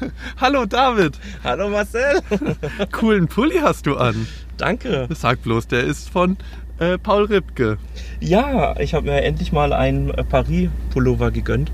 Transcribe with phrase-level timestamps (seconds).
[0.40, 2.20] Hallo David, Hallo Marcel.
[2.92, 4.26] coolen Pulli hast du an.
[4.56, 5.08] Danke.
[5.14, 6.36] Sag bloß, der ist von
[6.78, 7.78] äh, Paul Ripke.
[8.20, 11.70] Ja, ich habe mir endlich mal einen äh, Paris-Pullover gegönnt.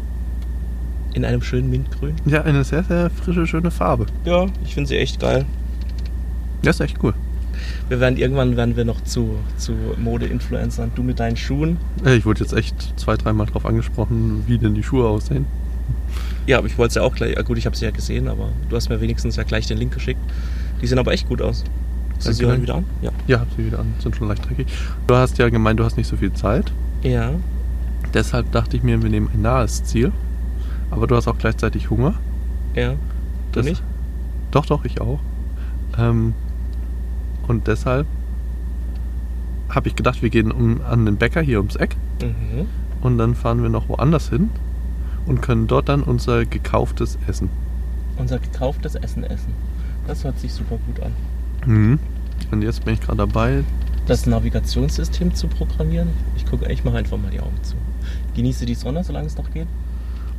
[1.15, 2.17] In einem schönen Mintgrün.
[2.27, 4.07] Ja, eine sehr, sehr frische, schöne Farbe.
[4.25, 5.45] Ja, ich finde sie echt geil.
[6.63, 7.15] Das ist echt cool.
[7.89, 10.91] Wir werden irgendwann werden wir noch zu, zu Mode-Influencern.
[10.95, 11.77] Du mit deinen Schuhen.
[12.05, 15.47] Ich wurde jetzt echt zwei, dreimal drauf angesprochen, wie denn die Schuhe aussehen.
[16.47, 17.35] Ja, aber ich wollte es ja auch gleich.
[17.45, 19.93] Gut, ich habe sie ja gesehen, aber du hast mir wenigstens ja gleich den Link
[19.95, 20.21] geschickt.
[20.83, 21.65] Die sehen aber echt gut aus.
[22.17, 22.85] Hast du sie heute wieder an?
[23.03, 23.11] Ja.
[23.27, 24.67] Ja, hab sie wieder an, sind schon leicht dreckig.
[25.07, 26.73] Du hast ja gemeint, du hast nicht so viel Zeit.
[27.03, 27.33] Ja.
[28.13, 30.13] Deshalb dachte ich mir, wir nehmen ein nahes Ziel.
[30.91, 32.15] Aber du hast auch gleichzeitig Hunger.
[32.75, 32.91] Ja.
[32.91, 32.97] Du
[33.53, 33.83] Das- nicht?
[34.51, 35.19] Doch, doch, ich auch.
[35.99, 36.35] Ähm,
[37.49, 38.07] und deshalb
[39.69, 42.67] habe ich gedacht, wir gehen um, an den Bäcker hier ums Eck Mhm.
[43.01, 44.51] und dann fahren wir noch woanders hin
[45.27, 47.49] und können dort dann unser gekauftes essen.
[48.17, 49.53] Unser gekauftes Essen essen.
[50.07, 51.13] Das hört sich super gut an.
[51.67, 51.99] Mhm.
[52.51, 53.65] Und jetzt bin ich gerade dabei.
[54.07, 56.09] Das Navigationssystem zu programmieren.
[56.37, 57.75] Ich gucke, ich mache einfach mal die Augen zu.
[58.37, 59.67] Genieße die Sonne, solange es noch geht.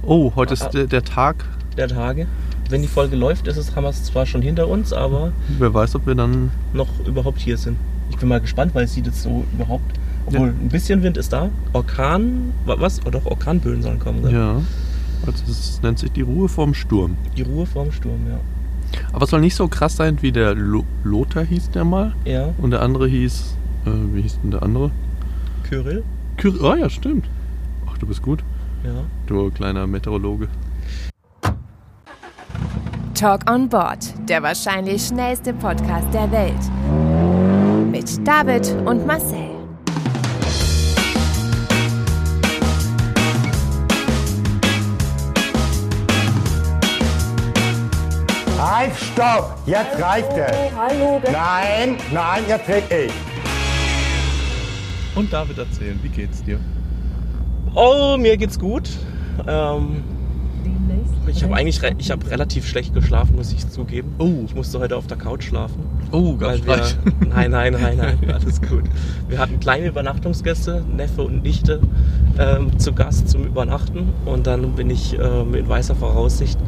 [0.04, 0.54] Oh, heute Ah.
[0.54, 1.44] ist der, der Tag.
[1.76, 2.28] Der Tage.
[2.70, 5.74] Wenn die Folge läuft, ist es, haben wir es zwar schon hinter uns, aber Wer
[5.74, 6.52] weiß, ob wir dann.
[6.74, 7.78] noch überhaupt hier sind.
[8.12, 10.00] Ich bin mal gespannt, weil es sieht jetzt so überhaupt.
[10.28, 10.54] Obwohl Ja.
[10.54, 11.50] ein bisschen Wind ist da.
[11.74, 13.00] Orkan, wa- was?
[13.06, 14.28] Oder doch Orkanböen sollen kommen.
[14.30, 14.62] Ja.
[15.26, 17.16] Also es nennt sich die Ruhe vorm Sturm.
[17.38, 18.40] Die Ruhe vorm Sturm, ja.
[19.14, 22.14] Aber es soll nicht so krass sein wie der Lo Lothar hieß der mal.
[22.26, 23.56] Ja, Und der andere hieß.
[23.86, 24.92] Äh, wie hieß denn der andere?
[25.64, 26.04] Kyrill.
[26.38, 27.26] Kyr oh ja, stimmt.
[27.90, 28.44] Ach, du bist gut.
[28.84, 28.92] Ja.
[29.28, 30.48] Du kleiner Meteorologe.
[33.14, 37.90] Talk on Board, der wahrscheinlich schnellste Podcast der Welt.
[37.92, 39.45] Mit David und Marcel.
[48.86, 49.58] Halt, stopp!
[49.66, 50.56] Jetzt reicht es!
[50.78, 53.12] Hallo, Nein, nein, jetzt red ich!
[55.16, 56.60] Und David erzählen, wie geht's dir?
[57.74, 58.88] Oh, mir geht's gut.
[59.48, 60.04] Ähm,
[61.26, 64.14] ich habe eigentlich re ich hab relativ schlecht geschlafen, muss ich zugeben.
[64.20, 64.44] Oh.
[64.46, 65.84] Ich musste heute auf der Couch schlafen.
[66.12, 66.78] Oh, Weil wir,
[67.28, 68.84] nein, nein, nein, nein, alles gut.
[69.28, 71.82] Wir hatten kleine Übernachtungsgäste, Neffe und Nichte,
[72.38, 74.14] ähm, zu Gast zum Übernachten.
[74.26, 76.60] Und dann bin ich ähm, in weißer Voraussicht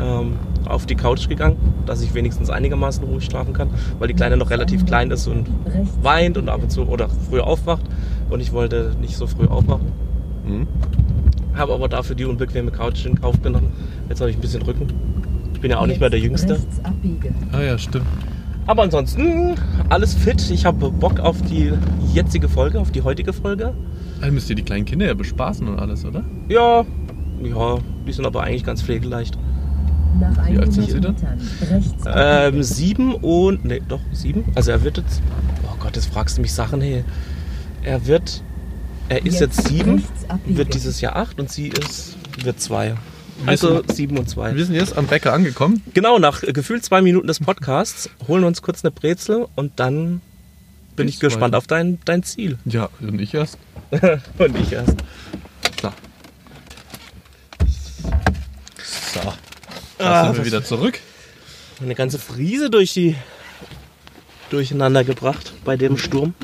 [0.00, 0.38] ähm,
[0.70, 4.50] auf die Couch gegangen, dass ich wenigstens einigermaßen ruhig schlafen kann, weil die Kleine noch
[4.50, 5.48] relativ klein ist und
[6.02, 7.84] weint und ab und zu oder früh aufwacht.
[8.28, 9.92] Und ich wollte nicht so früh aufwachen.
[10.46, 10.66] Hm?
[11.54, 13.72] Habe aber dafür die unbequeme Couch in Kauf genommen.
[14.08, 14.86] Jetzt habe ich ein bisschen Rücken.
[15.52, 16.58] Ich bin ja auch nicht mehr der Jüngste.
[17.52, 18.06] Ah ja, stimmt.
[18.66, 19.56] Aber ansonsten
[19.88, 20.48] alles fit.
[20.50, 21.72] Ich habe Bock auf die
[22.14, 23.74] jetzige Folge, auf die heutige Folge.
[24.20, 26.22] Also müsst ihr die kleinen Kinder ja bespaßen und alles, oder?
[26.48, 26.84] Ja,
[27.42, 29.38] ja, die sind aber eigentlich ganz pflegeleicht.
[30.18, 31.12] Nach Wie alt sind 100 Sie denn?
[31.12, 33.64] Metern rechts Ähm, sieben und.
[33.64, 34.44] Ne, doch, sieben.
[34.54, 35.22] Also er wird jetzt.
[35.64, 37.04] Oh Gott, jetzt fragst du mich Sachen, hey.
[37.82, 38.42] Er wird.
[39.08, 40.04] Er ist jetzt, Jetzt sieben,
[40.46, 42.16] wird dieses Jahr acht und sie ist.
[42.44, 42.94] wird zwei.
[43.46, 44.54] Also sieben und zwei.
[44.54, 45.82] Wir sind jetzt am Bäcker angekommen.
[45.94, 49.72] Genau, nach äh, gefühlt zwei Minuten des Podcasts holen wir uns kurz eine Brezel und
[49.80, 50.20] dann
[50.96, 52.58] bin Geht's ich gespannt auf dein, dein Ziel.
[52.66, 53.58] Ja, und ich erst.
[54.38, 54.94] Und ich erst.
[55.76, 55.94] Klar.
[58.84, 59.20] So.
[59.20, 59.34] Da
[60.00, 60.98] Ah, sind wir wieder zurück.
[61.80, 63.16] Eine ganze Friese durch die
[64.50, 66.34] durcheinander gebracht bei dem Sturm.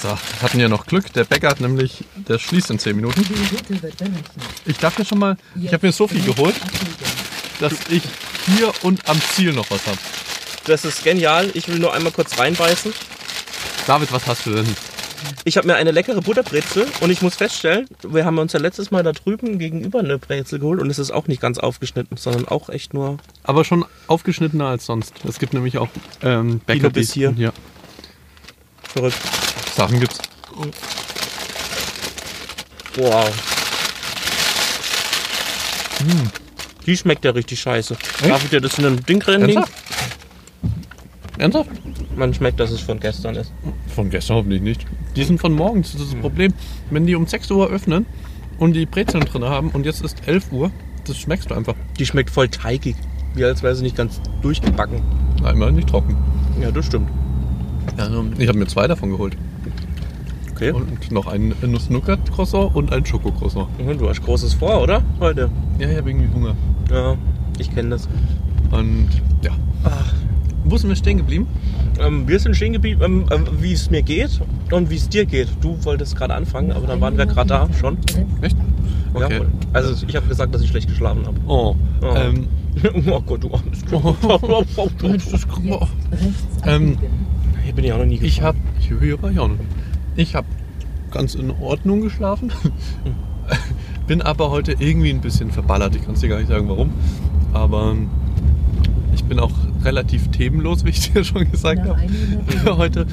[0.00, 1.12] So, hatten ja noch Glück.
[1.12, 3.24] Der Bäcker hat nämlich, der schließt in 10 Minuten.
[4.66, 6.54] Ich darf mir schon mal, ich habe mir so viel geholt,
[7.60, 8.02] dass ich
[8.46, 9.98] hier und am Ziel noch was habe.
[10.64, 11.50] Das ist genial.
[11.54, 12.92] Ich will nur einmal kurz reinbeißen.
[13.86, 14.66] David, was hast du denn?
[15.44, 18.90] Ich habe mir eine leckere Butterbrezel und ich muss feststellen, wir haben uns ja letztes
[18.90, 22.46] Mal da drüben gegenüber eine Brezel geholt und es ist auch nicht ganz aufgeschnitten, sondern
[22.48, 23.18] auch echt nur.
[23.42, 25.14] Aber schon aufgeschnittener als sonst.
[25.28, 25.88] Es gibt nämlich auch
[26.22, 27.34] ähm, Bäcker, bis hier.
[27.36, 27.52] Ja,
[28.92, 29.16] Verrückt.
[29.74, 30.18] Sachen gibt's.
[32.96, 33.30] Wow.
[36.84, 37.96] Die schmeckt ja richtig scheiße.
[38.28, 39.62] Darf ich dir das in ein Ding reinlegen?
[39.62, 41.38] Ernsthaft?
[41.38, 41.70] Ernsthaft?
[42.16, 43.50] Man schmeckt, dass es von gestern ist.
[43.94, 44.86] Von gestern hoffentlich nicht.
[45.16, 45.92] Die sind von morgens.
[45.92, 46.52] Das ist das Problem.
[46.90, 48.06] Wenn die um 6 Uhr öffnen
[48.58, 50.70] und die Brezeln drin haben und jetzt ist 11 Uhr,
[51.06, 51.74] das schmeckst du einfach.
[51.98, 52.96] Die schmeckt voll teigig.
[53.34, 55.00] Wie als wäre sie nicht ganz durchgebacken.
[55.42, 56.16] Einmal nicht trocken.
[56.60, 57.08] Ja, das stimmt.
[57.96, 59.36] Also, ich habe mir zwei davon geholt.
[60.52, 60.70] Okay.
[60.70, 63.66] Und noch ein Nuss-Nougat-Croissant und ein Schoko-Croissant.
[63.84, 65.02] Mhm, Du hast Großes vor, oder?
[65.18, 65.50] Heute.
[65.78, 66.54] Ja, ich habe irgendwie Hunger.
[66.90, 67.16] Ja,
[67.58, 68.08] ich kenne das.
[68.70, 69.08] Und
[69.42, 69.50] ja.
[69.84, 70.12] Ach,
[70.64, 71.46] Wo sind wir stehen geblieben?
[72.00, 74.40] Ähm, wir sind stehen geblieben, ähm, ähm, wie es mir geht
[74.70, 75.48] und wie es dir geht.
[75.60, 77.98] Du wolltest gerade anfangen, aber dann waren wir gerade da schon.
[78.40, 78.56] Echt?
[79.18, 79.42] Ja, Okay.
[79.74, 81.36] also ich habe gesagt, dass ich schlecht geschlafen habe.
[81.46, 81.76] Oh.
[82.00, 82.14] Oh.
[82.16, 82.48] Ähm,
[83.10, 84.02] oh Gott, du armes Kind.
[84.02, 84.14] Mal.
[85.12, 86.96] Jetzt rechts Ähm.
[87.64, 88.28] Hier bin ich auch noch nie gefahren.
[88.28, 88.58] Ich habe,
[88.98, 89.56] hier war ich auch noch.
[90.16, 90.46] Ich habe
[91.10, 92.52] ganz in Ordnung geschlafen.
[94.06, 95.94] Bin aber heute irgendwie ein bisschen verballert.
[95.94, 96.90] Ich kann es dir gar nicht sagen, warum.
[97.52, 97.94] Aber
[99.14, 99.52] ich bin auch
[99.84, 101.94] relativ themenlos, wie ich dir schon gesagt habe.
[101.96, 103.06] 100 heute.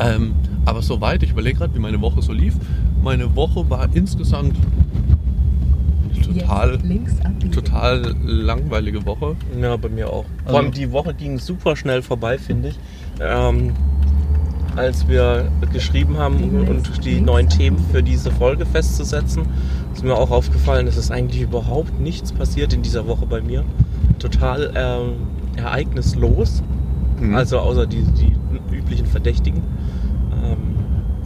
[0.00, 0.32] Ähm,
[0.64, 2.54] aber soweit, ich überlege gerade, wie meine Woche so lief.
[3.02, 4.56] Meine Woche war insgesamt
[6.24, 6.78] total,
[7.52, 9.36] total langweilige Woche.
[9.60, 10.24] Ja, bei mir auch.
[10.44, 12.78] Also- Vor allem die Woche ging super schnell vorbei, finde ich.
[13.20, 13.72] Ähm,
[14.76, 16.36] als wir geschrieben haben
[16.68, 19.42] und die neuen Themen für diese Folge festzusetzen,
[19.92, 23.64] ist mir auch aufgefallen, es ist eigentlich überhaupt nichts passiert in dieser Woche bei mir.
[24.20, 25.12] Total ähm,
[25.56, 26.62] ereignislos.
[27.20, 27.34] Mhm.
[27.34, 28.36] Also außer die, die
[28.74, 29.62] üblichen Verdächtigen.
[30.42, 30.56] Ähm,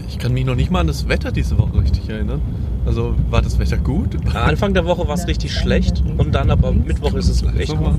[0.09, 2.41] Ich kann mich noch nicht mal an das Wetter diese Woche richtig erinnern.
[2.87, 4.17] Also war das Wetter gut?
[4.35, 7.95] Anfang der Woche war es richtig schlecht und dann aber Mittwoch ist es echt mal,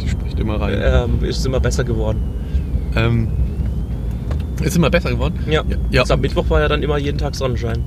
[0.00, 0.78] Die spricht immer rein.
[0.82, 2.20] ähm, ist es immer besser geworden.
[2.96, 3.28] Ähm,
[4.62, 5.38] ist immer besser geworden?
[5.50, 5.62] Ja.
[5.68, 6.00] Ja, ja.
[6.02, 7.78] Also am Mittwoch war ja dann immer jeden Tag Sonnenschein.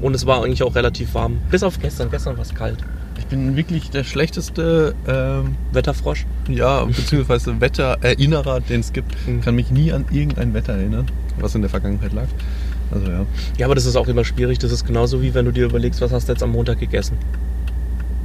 [0.00, 1.38] Und es war eigentlich auch relativ warm.
[1.50, 2.10] Bis auf gestern.
[2.10, 2.78] Gestern war es kalt.
[3.18, 6.26] Ich bin wirklich der schlechteste ähm, Wetterfrosch.
[6.48, 9.14] ja, beziehungsweise Wettererinnerer, den es gibt.
[9.26, 9.40] Mhm.
[9.40, 11.06] Kann mich nie an irgendein Wetter erinnern,
[11.38, 12.26] was in der Vergangenheit lag.
[12.90, 13.26] Also ja.
[13.58, 14.58] Ja, aber das ist auch immer schwierig.
[14.58, 17.16] Das ist genauso wie wenn du dir überlegst, was hast du jetzt am Montag gegessen.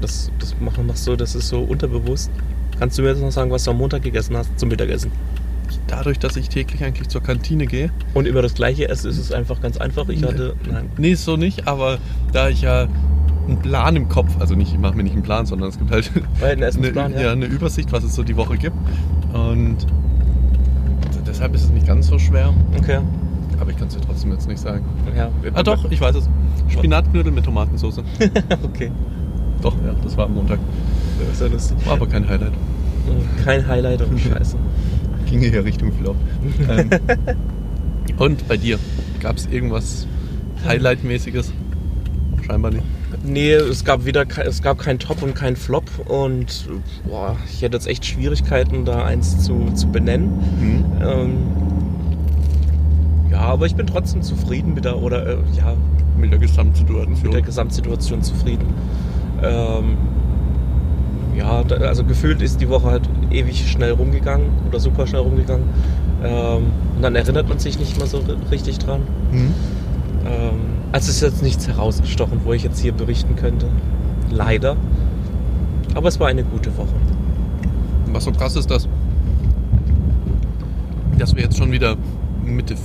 [0.01, 2.29] Das, das machen machst du, das ist so unterbewusst.
[2.77, 5.11] Kannst du mir jetzt noch sagen, was du am Montag gegessen hast zum Mittagessen?
[5.87, 7.89] Dadurch, dass ich täglich eigentlich zur Kantine gehe.
[8.13, 10.07] Und über das gleiche Essen ist es einfach ganz einfach.
[10.09, 10.55] Ich hatte.
[10.69, 10.89] Nein.
[10.97, 11.97] Nee, so nicht, aber
[12.33, 12.87] da ich ja
[13.47, 15.91] einen Plan im Kopf, also nicht, ich mache mir nicht einen Plan, sondern es gibt
[15.91, 16.11] halt
[16.41, 17.21] eine, Essensplan, ja.
[17.21, 17.31] ja.
[17.31, 18.75] eine Übersicht, was es so die Woche gibt.
[19.33, 19.77] Und
[21.25, 22.53] deshalb ist es nicht ganz so schwer.
[22.77, 22.99] Okay.
[23.59, 24.85] Aber ich kann es dir trotzdem jetzt nicht sagen.
[25.15, 25.29] Ja.
[25.53, 26.29] Ah doch, ich weiß es.
[26.69, 27.99] Spinatknödel mit Tomatensauce.
[28.63, 28.91] okay.
[29.61, 30.59] Doch, ja, das war am Montag.
[31.29, 31.77] Das ja lustig.
[31.85, 32.53] War aber kein Highlight.
[33.43, 34.57] Kein Highlight und Scheiße.
[35.25, 36.15] Ging hier Richtung Flop.
[36.69, 36.89] ähm,
[38.17, 38.79] und bei dir?
[39.19, 40.07] Gab es irgendwas
[40.65, 41.51] Highlight-mäßiges?
[42.47, 42.83] Scheinbar nicht.
[43.25, 46.67] Nee, es gab wieder es gab keinen Top und keinen Flop und
[47.07, 50.29] boah, ich hätte jetzt echt Schwierigkeiten, da eins zu, zu benennen.
[50.59, 50.85] Mhm.
[51.01, 51.37] Ähm,
[53.31, 55.73] ja, aber ich bin trotzdem zufrieden mit der oder äh, ja,
[56.17, 57.21] Mit der Gesamtsituation.
[57.23, 58.65] mit der Gesamtsituation zufrieden.
[59.43, 59.97] Ähm,
[61.35, 65.65] ja, also gefühlt ist die Woche halt ewig schnell rumgegangen oder super schnell rumgegangen.
[66.23, 66.63] Ähm,
[66.95, 69.01] und dann erinnert man sich nicht mehr so ri- richtig dran.
[69.31, 69.53] Mhm.
[70.25, 70.59] Ähm,
[70.91, 73.67] also es ist jetzt nichts herausgestochen, wo ich jetzt hier berichten könnte.
[74.31, 74.75] Leider.
[75.95, 76.93] Aber es war eine gute Woche.
[78.11, 78.87] Was so krass ist, dass,
[81.17, 81.95] dass wir jetzt schon wieder
[82.43, 82.75] Mitte,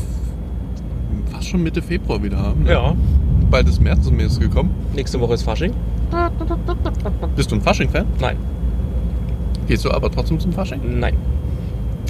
[1.31, 2.65] fast schon Mitte Februar wieder haben.
[2.65, 2.73] ne?
[2.73, 2.95] Ja.
[3.51, 4.71] Bald ist März ist mir jetzt gekommen.
[4.95, 5.73] Nächste Woche ist Fasching.
[7.37, 8.07] Bist du ein Fasching-Fan?
[8.21, 8.37] Nein.
[9.67, 10.81] Gehst du aber trotzdem zum Fasching?
[10.99, 11.17] Nein.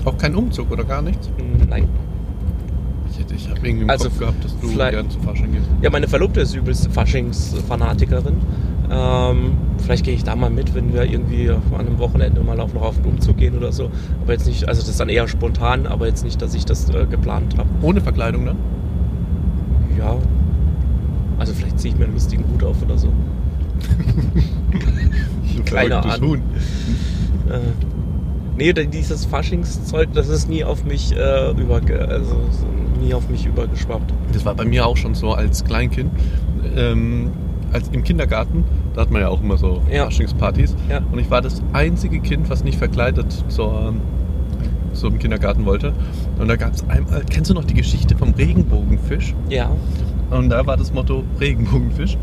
[0.04, 1.30] Auch kein Umzug oder gar nichts?
[1.68, 1.88] Nein.
[3.12, 5.66] Ich, hätte- ich habe irgendwie im Also Kopf gehabt, dass du gern zum Fasching gehst.
[5.82, 8.36] Ja, meine Verlobte ist übelst Faschings-Fanatikerin.
[8.90, 12.72] Ähm, vielleicht gehe ich da mal mit, wenn wir irgendwie an einem Wochenende mal auf
[12.72, 13.90] noch auf einen Umzug gehen oder so.
[14.22, 16.88] Aber jetzt nicht, also das ist dann eher spontan, aber jetzt nicht, dass ich das
[16.88, 17.68] äh, geplant habe.
[17.82, 18.56] Ohne Verkleidung dann?
[19.98, 20.16] Ja.
[21.38, 23.08] Also vielleicht ziehe ich mir einen lustigen Hut auf oder so.
[25.66, 26.30] Keine Ahnung.
[26.30, 26.38] Huhn.
[27.50, 27.58] Äh,
[28.56, 32.36] nee, dieses Faschingszeug, das ist nie auf mich äh, überge also
[33.02, 34.12] nie auf mich übergeschwappt.
[34.32, 36.10] Das war bei mir auch schon so als Kleinkind.
[36.76, 37.30] Ähm,
[37.72, 40.04] als im Kindergarten, da hat man ja auch immer so Ja.
[40.04, 40.76] Faschingspartys.
[40.90, 41.00] Ja.
[41.10, 43.94] Und ich war das einzige Kind, was nicht verkleidet zur,
[44.92, 45.92] so im Kindergarten wollte.
[46.38, 49.34] Und da gab es einmal, kennst du noch die Geschichte vom Regenbogenfisch?
[49.48, 49.70] Ja.
[50.30, 52.16] Und da war das Motto Regenbogenfisch.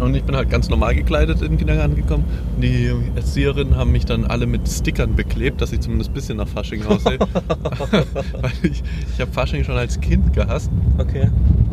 [0.00, 2.24] Und ich bin halt ganz normal gekleidet in den Kindergarten gekommen.
[2.54, 6.36] Und die Erzieherinnen haben mich dann alle mit Stickern beklebt, dass ich zumindest ein bisschen
[6.36, 7.18] nach Fasching aussehe.
[7.98, 8.82] Weil ich,
[9.14, 10.70] ich habe Fasching schon als Kind gehasst.
[10.98, 11.28] Okay.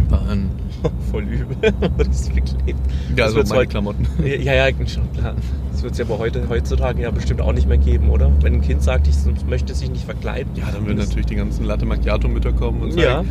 [0.09, 0.49] Und,
[1.11, 1.55] Voll übel.
[1.97, 2.79] das ist geklebt.
[3.09, 4.07] ja, Das so wird's meine Klamotten.
[4.23, 5.35] Ja, ja, schon klar.
[5.75, 8.31] Das wird es ja aber heute, heutzutage ja bestimmt auch nicht mehr geben, oder?
[8.39, 9.15] Wenn ein Kind sagt, ich
[9.45, 10.49] möchte sich nicht verkleiden.
[10.55, 13.15] Ja, dann würden natürlich die ganzen Latte Macchiato-Mütter kommen und Ja.
[13.17, 13.27] sagen,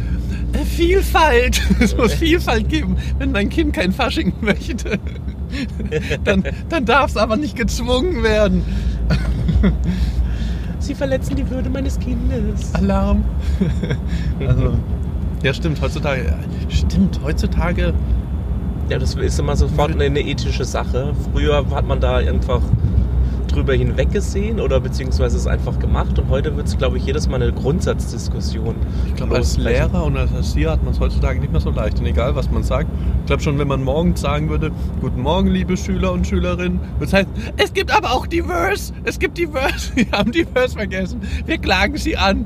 [0.53, 2.97] "Äh, Vielfalt, es muss Vielfalt geben.
[3.19, 4.99] Wenn mein Kind kein Fasching möchte,
[6.25, 8.63] dann, dann darf es aber nicht gezwungen werden.
[10.81, 12.75] Sie verletzen die Würde meines Kindes.
[12.75, 13.25] Alarm.
[14.47, 14.75] also,
[15.43, 16.37] ja stimmt, heutzutage, ja,
[16.69, 17.95] stimmt, heutzutage,
[18.91, 21.15] Ja, das ist immer sofort eine, ethische Sache.
[21.33, 22.61] Früher hat man da einfach
[23.49, 27.41] drüber hinweggesehen oder beziehungsweise es einfach gemacht und heute wird es, glaube ich, jedes Mal
[27.41, 28.75] eine Grundsatzdiskussion.
[29.07, 29.57] Ich glaube, als.
[29.57, 31.99] Lehrer und als Erzieher hat man es heutzutage nicht mehr so leicht.
[31.99, 32.89] Und egal, was man sagt,
[33.21, 37.05] ich glaube schon, wenn man morgens sagen würde, Guten Morgen, liebe Schüler und Schülerinnen, würde
[37.05, 41.59] es heißen, es gibt aber auch Diverse, es gibt Diverse, wir haben Diverse vergessen, wir
[41.59, 42.45] klagen sie an.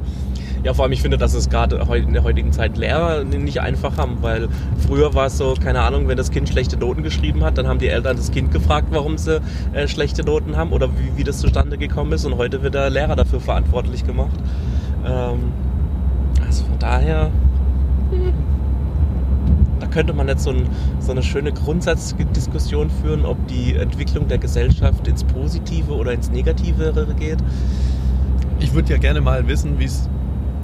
[0.64, 3.96] Ja, vor allem, ich finde, dass es gerade in der heutigen Zeit Lehrer nicht einfach
[3.96, 4.48] haben, weil
[4.86, 7.78] früher war es so, keine Ahnung, wenn das Kind schlechte Noten geschrieben hat, dann haben
[7.78, 9.40] die Eltern das Kind gefragt, warum sie
[9.72, 12.90] äh, schlechte Noten haben oder wie, wie das zustande gekommen ist und heute wird der
[12.90, 14.36] Lehrer dafür verantwortlich gemacht.
[15.06, 15.52] Ähm,
[16.44, 17.30] also von daher,
[18.10, 18.32] hm,
[19.78, 20.66] da könnte man jetzt so, ein,
[20.98, 27.06] so eine schöne Grundsatzdiskussion führen, ob die Entwicklung der Gesellschaft ins Positive oder ins Negativere
[27.14, 27.38] geht.
[28.58, 30.08] Ich würde ja gerne mal wissen, wie es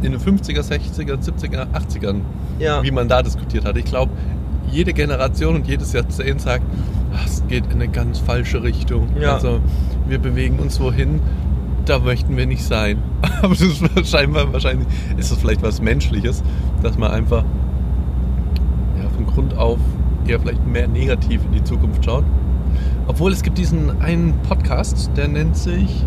[0.03, 2.21] in den 50er, 60er, 70er, 80ern,
[2.59, 2.83] Ja.
[2.83, 3.77] wie man da diskutiert hat.
[3.77, 4.13] Ich glaube,
[4.71, 6.65] jede Generation und jedes Jahrzehnt sagt,
[7.13, 9.09] "Ah, es geht in eine ganz falsche Richtung.
[9.21, 9.35] Ja.
[9.35, 9.61] Also
[10.09, 11.21] wir bewegen uns wohin,
[11.85, 12.99] da möchten wir nicht sein.
[13.43, 14.87] Aber das ist scheinbar wahrscheinlich,
[15.17, 16.43] ist das vielleicht was Menschliches,
[16.83, 17.45] dass man einfach
[19.01, 19.79] ja, von Grund auf
[20.27, 22.25] eher vielleicht mehr negativ in die Zukunft schaut.
[23.07, 26.05] Obwohl es gibt diesen einen Podcast, der nennt sich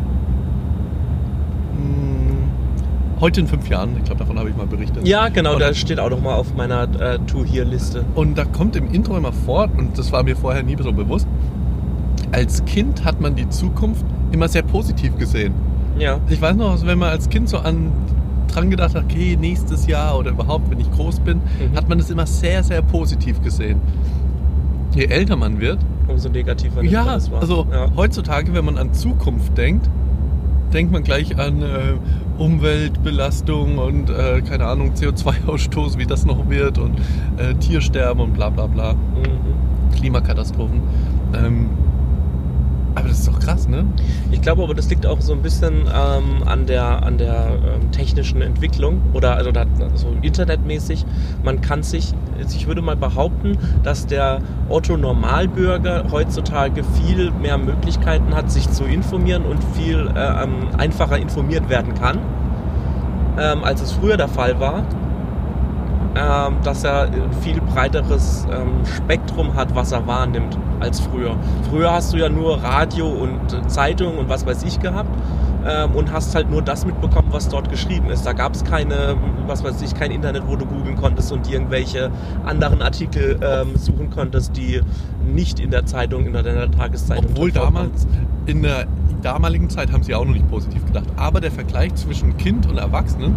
[3.20, 3.98] Heute in fünf Jahren.
[3.98, 5.08] Ich glaube, davon habe ich mal berichtet.
[5.08, 8.06] Ja, genau, Und- da steht auch noch mal auf meiner äh, To-Here-Liste.
[8.16, 11.28] Und da kommt im Intro immer vor, und das war mir vorher nie so bewusst,
[12.32, 15.54] als Kind hat man die Zukunft immer sehr positiv gesehen.
[15.98, 16.20] Ja.
[16.30, 17.92] Ich weiß noch, wenn man als Kind so an
[18.54, 21.76] dran gedacht hat, okay, nächstes Jahr oder überhaupt, wenn ich groß bin, Mhm.
[21.76, 23.82] hat man es immer sehr, sehr positiv gesehen.
[24.96, 27.42] Je älter man wird, Umso negativer ja, das wahr.
[27.42, 27.88] also ja.
[27.96, 29.90] heutzutage, wenn man an Zukunft denkt,
[30.74, 31.94] denkt man gleich an äh,
[32.38, 37.00] Umweltbelastung und äh, keine Ahnung, CO2-Ausstoß, wie das noch wird und
[37.38, 38.94] äh, Tiersterben und bla bla bla.
[38.94, 39.96] Mhm.
[39.96, 40.82] Klimakatastrophen.
[41.34, 41.70] Ähm,
[42.98, 43.86] aber das ist doch krass, ne?
[44.32, 47.92] Ich glaube aber, das liegt auch so ein bisschen ähm, an der, an der ähm,
[47.92, 51.06] technischen Entwicklung oder also da, so internetmäßig.
[51.44, 57.58] Man kann sich, also ich würde mal behaupten, dass der Otto Normalbürger heutzutage viel mehr
[57.58, 62.20] Möglichkeiten hat, sich zu informieren und viel äh, ähm, einfacher informiert werden kann,
[63.40, 64.84] ähm, als es früher der Fall war.
[66.18, 71.36] Ähm, dass er ein viel breiteres ähm, Spektrum hat, was er wahrnimmt als früher.
[71.70, 75.10] Früher hast du ja nur Radio und äh, Zeitung und was weiß ich gehabt
[75.68, 78.26] ähm, und hast halt nur das mitbekommen, was dort geschrieben ist.
[78.26, 82.12] Da gab es keine, was weiß ich, kein Internet, wo du googeln konntest und irgendwelche
[82.46, 84.82] anderen Artikel ähm, suchen konntest, die
[85.34, 88.08] nicht in der Zeitung, in der, in der Tageszeitung Obwohl damals,
[88.46, 88.88] in der
[89.22, 91.08] damaligen Zeit haben sie auch noch nicht positiv gedacht.
[91.16, 93.36] Aber der Vergleich zwischen Kind und Erwachsenen,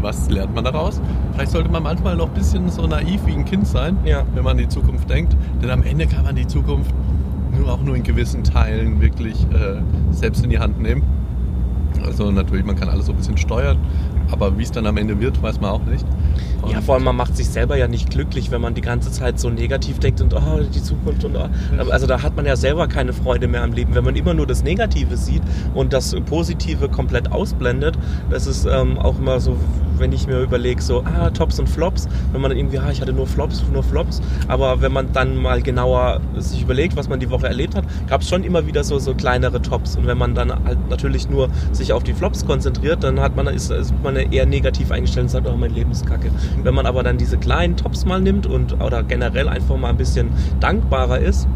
[0.00, 1.00] was lernt man daraus?
[1.34, 4.24] Vielleicht sollte man manchmal noch ein bisschen so naiv wie ein Kind sein, Ja.
[4.34, 5.36] wenn man an die Zukunft denkt.
[5.62, 6.92] Denn am Ende kann man die Zukunft
[7.56, 11.02] nur auch nur in gewissen Teilen wirklich äh, selbst in die Hand nehmen.
[12.04, 13.78] Also natürlich, man kann alles so ein bisschen steuern,
[14.30, 16.06] aber wie es dann am Ende wird, weiß man auch nicht.
[16.62, 19.10] Und Ja, vor allem man macht sich selber ja nicht glücklich, wenn man die ganze
[19.10, 21.48] Zeit so negativ denkt und oh, die Zukunft und oh.
[21.90, 24.46] also da hat man ja selber keine Freude mehr am Leben, wenn man immer nur
[24.46, 25.42] das Negative sieht
[25.74, 27.96] und das Positive komplett ausblendet.
[28.30, 29.56] Das ist ähm, auch immer so,
[29.98, 33.00] wenn ich mir überlege, so ah Tops und Flops, wenn man dann irgendwie, ah, ich
[33.00, 37.20] hatte nur Flops, nur Flops, aber wenn man dann mal genauer sich überlegt, was man
[37.20, 40.18] die Woche erlebt hat, gab es schon immer wieder so so kleinere Tops und wenn
[40.18, 43.94] man dann halt natürlich nur sich auf die Flops konzentriert, dann hat man ist, ist
[44.02, 46.25] man eher negativ eingestellt und sagt, oh mein Leben ist kacke.
[46.62, 49.96] Wenn man aber dann diese kleinen Tops mal nimmt und oder generell einfach mal ein
[49.96, 50.30] bisschen
[50.60, 51.48] dankbarer ist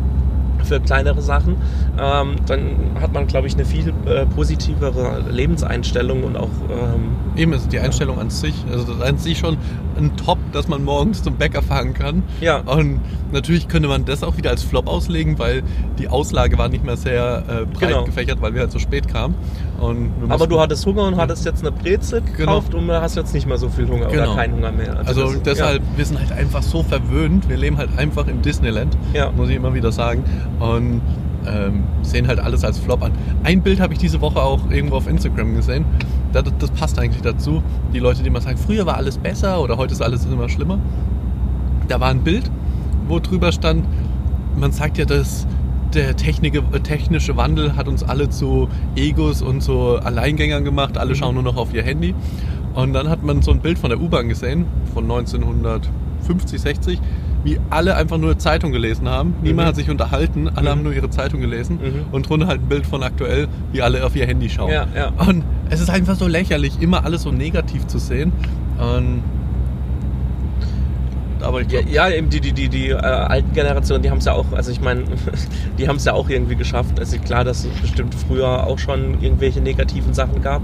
[0.65, 1.57] für kleinere Sachen,
[2.01, 2.61] ähm, dann
[3.01, 7.79] hat man, glaube ich, eine viel äh, positivere Lebenseinstellung und auch ähm, Eben ist die
[7.79, 9.57] Einstellung an sich, also das ist an sich schon
[9.97, 12.23] ein Top, dass man morgens zum Bäcker fahren kann.
[12.41, 12.59] Ja.
[12.59, 13.01] Und
[13.33, 15.63] natürlich könnte man das auch wieder als Flop auslegen, weil
[15.99, 18.05] die Auslage war nicht mehr sehr äh, breit Genau.
[18.05, 19.35] gefächert, weil wir halt so spät kamen.
[20.29, 22.37] Aber du hattest Hunger und hattest jetzt eine Brezel Genau.
[22.61, 24.25] gekauft und hast jetzt nicht mehr so viel Hunger Genau.
[24.25, 24.99] oder keinen Hunger mehr.
[25.07, 27.49] Also das- deshalb, wir sind halt einfach so verwöhnt.
[27.49, 29.31] Wir leben halt einfach im Disneyland, Ja.
[29.31, 30.25] muss ich immer wieder sagen.
[30.61, 31.01] Und
[31.47, 33.13] ähm, sehen halt alles als Flop an.
[33.45, 35.85] Ein Bild habe ich diese Woche auch irgendwo auf Instagram gesehen.
[36.33, 37.63] Das, das passt eigentlich dazu.
[37.93, 40.79] Die Leute, die immer sagen, früher war alles besser oder heute ist alles immer schlimmer.
[41.89, 42.51] Da war ein Bild,
[43.09, 43.87] wo drüber stand,
[44.57, 45.47] man sagt ja, dass
[45.95, 50.97] der technische Wandel hat uns alle zu Egos und zu Alleingängern gemacht.
[50.97, 52.15] Alle schauen nur noch auf ihr Handy.
[52.75, 57.01] Und dann hat man so ein Bild von der U-Bahn gesehen, von 1950, 60,
[57.45, 59.35] wie alle einfach nur Zeitung gelesen haben.
[59.43, 59.69] Niemand Mhm.
[59.71, 60.69] hat sich unterhalten, alle Mhm.
[60.69, 61.79] haben nur ihre Zeitung gelesen.
[61.83, 62.05] Mhm.
[62.13, 64.71] Und drunter halt ein Bild von aktuell, wie alle auf ihr Handy schauen.
[64.73, 65.13] Ja, ja.
[65.27, 68.33] Und es ist einfach so lächerlich, immer alles so negativ zu sehen.
[68.79, 69.23] Und
[71.43, 74.19] aber ich Ja, glaub, ja, eben die, die, die, die äh, alten Generationen, die haben
[74.19, 75.05] es ja auch, also ich meine,
[75.79, 76.99] die haben es ja auch irgendwie geschafft.
[77.01, 80.61] Also klar, dass es bestimmt früher auch schon irgendwelche negativen Sachen gab.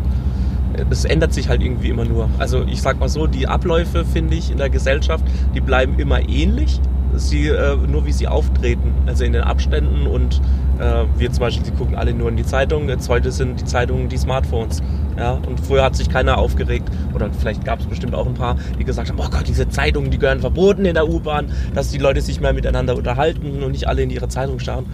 [0.90, 2.28] Es ändert sich halt irgendwie immer nur.
[2.38, 6.28] Also ich sag mal so, die Abläufe, finde ich, in der Gesellschaft, die bleiben immer
[6.28, 6.80] ähnlich.
[7.14, 10.42] Sie, äh, nur wie sie auftreten, also in den Abständen und
[10.78, 12.88] äh, wir zum Beispiel, die gucken alle nur in die Zeitung.
[12.88, 14.82] Jetzt heute sind die Zeitungen die Smartphones.
[15.16, 16.90] Ja, und früher hat sich keiner aufgeregt.
[17.14, 20.10] Oder vielleicht gab es bestimmt auch ein paar, die gesagt haben, oh Gott, diese Zeitungen,
[20.10, 23.88] die gehören verboten in der U-Bahn, dass die Leute sich mehr miteinander unterhalten und nicht
[23.88, 24.84] alle in ihre Zeitung starren.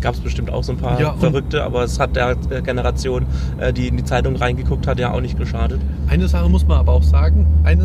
[0.00, 3.26] Gab es bestimmt auch so ein paar Ja, Verrückte, aber es hat der Generation,
[3.58, 5.80] äh, die in die Zeitung reingeguckt hat, ja auch nicht geschadet.
[6.08, 7.80] Eine Sache muss man aber auch sagen, ein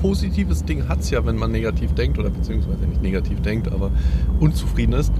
[0.00, 3.90] positives Ding hat es ja, wenn man negativ denkt, oder beziehungsweise nicht negativ denkt, aber
[4.40, 5.12] unzufrieden ist.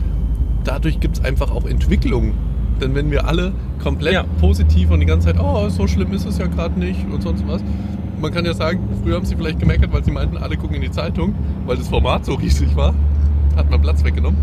[0.65, 2.33] Dadurch gibt es einfach auch Entwicklung.
[2.81, 4.25] Denn wenn wir alle komplett Ja.
[4.41, 7.47] positiv und die ganze Zeit, oh, so schlimm ist es ja gerade nicht und sonst
[7.47, 7.63] was.
[8.21, 10.83] Man kann ja sagen, früher haben sie vielleicht gemeckert, weil sie meinten, alle gucken in
[10.83, 11.35] die Zeitung,
[11.67, 12.95] weil das Format so riesig war.
[13.57, 14.39] Hat man Platz weggenommen.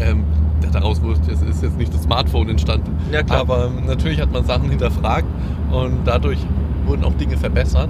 [0.00, 0.24] Ähm,
[0.72, 2.96] daraus ist jetzt nicht das Smartphone entstanden.
[3.12, 3.40] Ja, klar.
[3.40, 5.26] Aber natürlich hat man Sachen hinterfragt
[5.70, 6.38] und dadurch
[6.86, 7.88] wurden auch Dinge verbessert.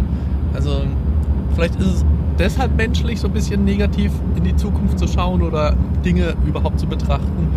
[0.55, 0.83] Also
[1.55, 2.05] vielleicht ist es
[2.39, 6.87] deshalb menschlich, so ein bisschen negativ in die Zukunft zu schauen oder Dinge überhaupt zu
[6.87, 7.49] betrachten.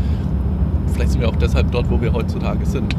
[0.91, 2.95] Vielleicht sind wir auch deshalb dort, wo wir heutzutage sind.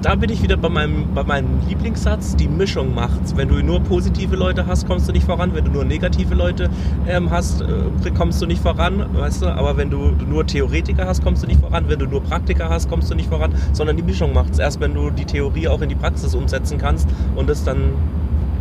[0.00, 3.36] Da bin ich wieder bei meinem, bei meinem Lieblingssatz, die Mischung macht's.
[3.36, 5.54] Wenn du nur positive Leute hast, kommst du nicht voran.
[5.54, 6.70] Wenn du nur negative Leute
[7.06, 9.46] ähm, hast, äh, kommst du nicht voran, weißt du.
[9.48, 11.84] Aber wenn du nur Theoretiker hast, kommst du nicht voran.
[11.88, 13.54] Wenn du nur Praktiker hast, kommst du nicht voran.
[13.72, 14.58] Sondern die Mischung macht's.
[14.58, 17.92] Erst wenn du die Theorie auch in die Praxis umsetzen kannst und es dann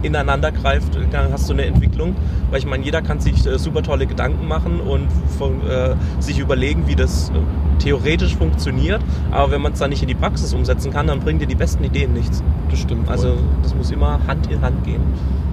[0.03, 2.15] ineinander greift, dann hast du eine Entwicklung.
[2.51, 5.07] Weil ich meine, jeder kann sich äh, super tolle Gedanken machen und
[5.37, 7.33] von, äh, sich überlegen, wie das äh,
[7.79, 9.01] theoretisch funktioniert.
[9.31, 11.55] Aber wenn man es dann nicht in die Praxis umsetzen kann, dann bringen dir die
[11.55, 12.43] besten Ideen nichts.
[12.69, 13.09] Das stimmt.
[13.09, 13.37] Also wohl.
[13.63, 15.01] das muss immer Hand in Hand gehen.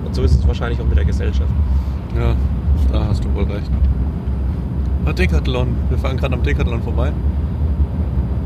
[0.05, 1.51] Und so ist es wahrscheinlich auch mit der Gesellschaft.
[2.17, 2.35] ja,
[2.93, 3.71] da hast du wohl recht.
[5.07, 5.69] Ah, Decathlon.
[5.89, 7.13] Wir fahren gerade am Decathlon vorbei.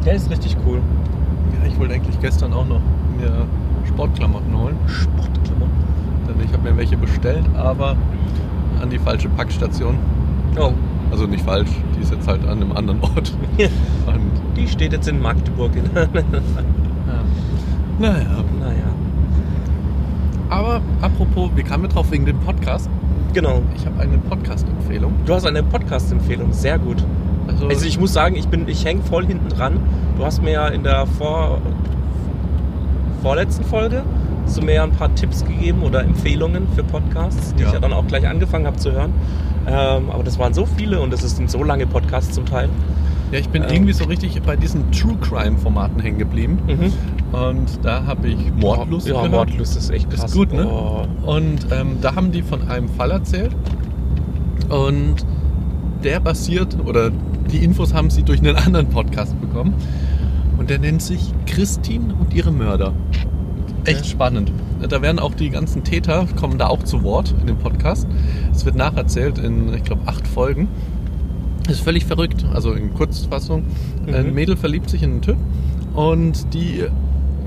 [0.04, 0.80] Der ist richtig cool.
[1.52, 2.80] Ja, ich wollte eigentlich gestern auch noch
[3.18, 3.46] mir
[3.86, 4.76] Sportklamotten holen.
[4.86, 5.63] Sportklamotten.
[6.28, 7.96] Denn ich habe mir welche bestellt, aber
[8.80, 9.96] an die falsche Packstation.
[10.58, 10.72] Oh,
[11.10, 13.32] Also nicht falsch, die ist jetzt halt an einem anderen Ort.
[14.06, 15.70] Und die steht jetzt in Magdeburg.
[17.98, 18.14] naja.
[18.60, 18.90] naja,
[20.50, 22.88] Aber apropos, wie kamen wir drauf wegen dem Podcast?
[23.32, 23.62] genau.
[23.74, 25.12] Ich habe eine Podcast-Empfehlung.
[25.26, 27.04] Du hast eine Podcast-Empfehlung, sehr gut.
[27.48, 29.80] Also, Also ich muss sagen, ich bin, ich hänge voll hinten dran.
[30.16, 31.58] Du hast mir ja in der vor,
[33.22, 34.02] vorletzten Folge
[34.44, 37.68] hast du mir ja ein paar Tipps gegeben oder Empfehlungen für Podcasts, die Ja.
[37.68, 39.12] ich ja dann auch gleich angefangen habe zu hören.
[39.66, 42.68] Ähm, aber das waren so viele und das sind so lange Podcasts zum Teil.
[43.32, 46.58] ja, ich bin ähm, irgendwie so richtig bei diesen True Crime-Formaten hängen geblieben.
[46.66, 46.92] Mhm.
[47.36, 49.32] Und da habe ich Mordlust Ja, gehört.
[49.32, 50.32] Mordlust ist echt Ist krass.
[50.34, 50.66] gut, ne?
[50.68, 51.06] Oh.
[51.26, 53.50] Und ähm, da haben die von einem Fall erzählt.
[54.68, 55.16] Und
[56.04, 57.10] der basiert, oder
[57.50, 59.74] die Infos haben sie durch einen anderen Podcast bekommen.
[60.58, 62.92] Und der nennt sich Christine und ihre Mörder.
[63.84, 64.52] Echt spannend.
[64.88, 68.06] Da werden auch die ganzen Täter, kommen da auch zu Wort in dem Podcast.
[68.52, 70.68] Es wird nacherzählt in, ich glaube, acht Folgen.
[71.66, 72.44] Das ist völlig verrückt.
[72.52, 73.64] Also in Kurzfassung.
[74.06, 74.14] Mhm.
[74.14, 75.36] Ein Mädel verliebt sich in einen Typ
[75.94, 76.84] und die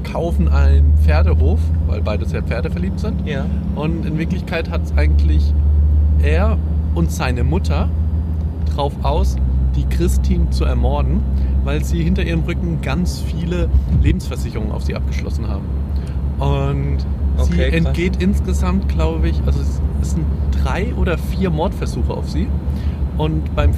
[0.04, 3.28] kaufen einen Pferdehof, weil beide sehr pferdeverliebt sind.
[3.28, 3.46] Ja.
[3.76, 5.54] Und in Wirklichkeit hat es eigentlich
[6.22, 6.58] er
[6.96, 7.90] und seine Mutter
[8.74, 9.36] drauf aus,
[9.76, 11.22] die Christine zu ermorden,
[11.64, 13.70] weil sie hinter ihrem Rücken ganz viele
[14.02, 15.66] Lebensversicherungen auf sie abgeschlossen haben.
[16.40, 16.98] Und
[17.38, 17.86] sie Okay, krass.
[17.86, 19.82] entgeht insgesamt, glaube ich, also es,
[20.14, 20.26] sind
[20.64, 22.48] drei oder vier Mordversuche auf sie.
[23.18, 23.72] Und beim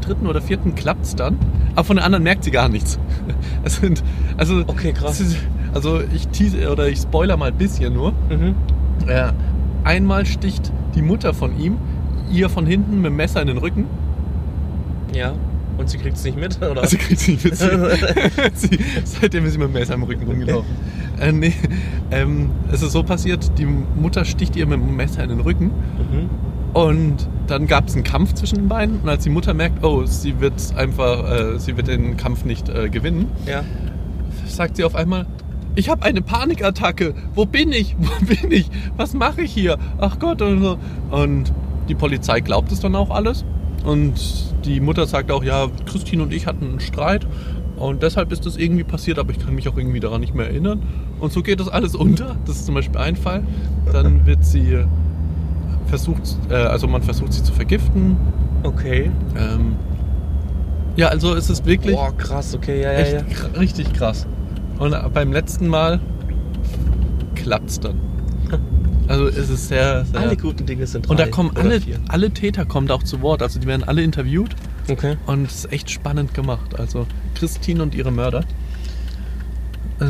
[0.00, 1.38] dritten oder vierten klappt es dann.
[1.74, 2.98] Aber von der anderen merkt sie gar nichts.
[3.62, 4.02] Es sind,
[4.38, 5.20] also, Okay, krass.
[5.20, 5.36] ist,
[5.74, 8.12] also ich tease oder ich spoiler mal ein bisschen nur.
[8.30, 8.54] Mhm.
[9.08, 9.32] Ja,
[9.84, 11.76] einmal sticht die Mutter von ihm
[12.32, 13.84] ihr von hinten mit dem Messer in den Rücken.
[15.14, 15.32] Ja.
[15.80, 16.82] Und sie kriegt es nicht mit, oder?
[16.82, 17.56] Also kriegt sie nicht mit.
[18.54, 20.70] Sie, sie, seitdem ist sie mit dem Messer im Rücken rumgelaufen.
[21.18, 21.54] Äh, nee,
[22.10, 25.66] ähm, es ist so passiert, die Mutter sticht ihr mit dem Messer in den Rücken
[25.66, 26.30] mhm.
[26.74, 30.04] und dann gab es einen Kampf zwischen den beiden und als die Mutter merkt, oh,
[30.04, 33.64] sie wird einfach, äh, sie wird den Kampf nicht äh, gewinnen, Ja.
[34.46, 35.26] sagt sie auf einmal,
[35.76, 37.14] ich habe eine Panikattacke.
[37.34, 37.96] Wo bin ich?
[37.98, 38.68] Wo bin ich?
[38.98, 39.78] Was mache ich hier?
[39.98, 40.78] Ach Gott und so.
[41.10, 41.52] Und
[41.88, 43.46] die Polizei glaubt es dann auch alles.
[43.84, 44.14] Und
[44.64, 47.26] die Mutter sagt auch, ja, Christine und ich hatten einen Streit.
[47.76, 50.46] Und deshalb ist das irgendwie passiert, aber ich kann mich auch irgendwie daran nicht mehr
[50.46, 50.82] erinnern.
[51.18, 52.36] Und so geht das alles unter.
[52.44, 53.42] Das ist zum Beispiel ein Fall.
[53.90, 54.84] Dann wird sie
[55.86, 58.16] versucht, äh, also man versucht sie zu vergiften.
[58.62, 59.10] Okay.
[59.36, 59.76] Ähm,
[60.96, 63.22] ja, also es ist wirklich Boah, krass, okay, ja, ja, ja.
[63.58, 64.26] richtig krass.
[64.78, 66.00] Und beim letzten Mal
[67.34, 68.09] klappt's dann.
[69.10, 71.98] Also es ist sehr, sehr Alle guten Dinge sind drei Und da kommen alle, vier.
[72.08, 73.42] alle Täter kommen da auch zu Wort.
[73.42, 74.54] Also die werden alle interviewt
[74.88, 75.16] Okay.
[75.26, 76.78] und es ist echt spannend gemacht.
[76.78, 78.44] Also Christine und ihre Mörder.
[80.00, 80.04] Äh,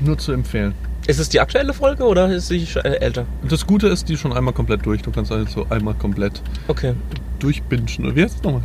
[0.00, 0.72] nur zu empfehlen.
[1.06, 3.26] Ist es die aktuelle Folge oder ist sie schon, äh, älter?
[3.48, 5.02] Das Gute ist, die ist schon einmal komplett durch.
[5.02, 6.94] Du kannst also einmal komplett Okay.
[7.38, 8.16] durchbingen.
[8.16, 8.62] Wie heißt es nochmal?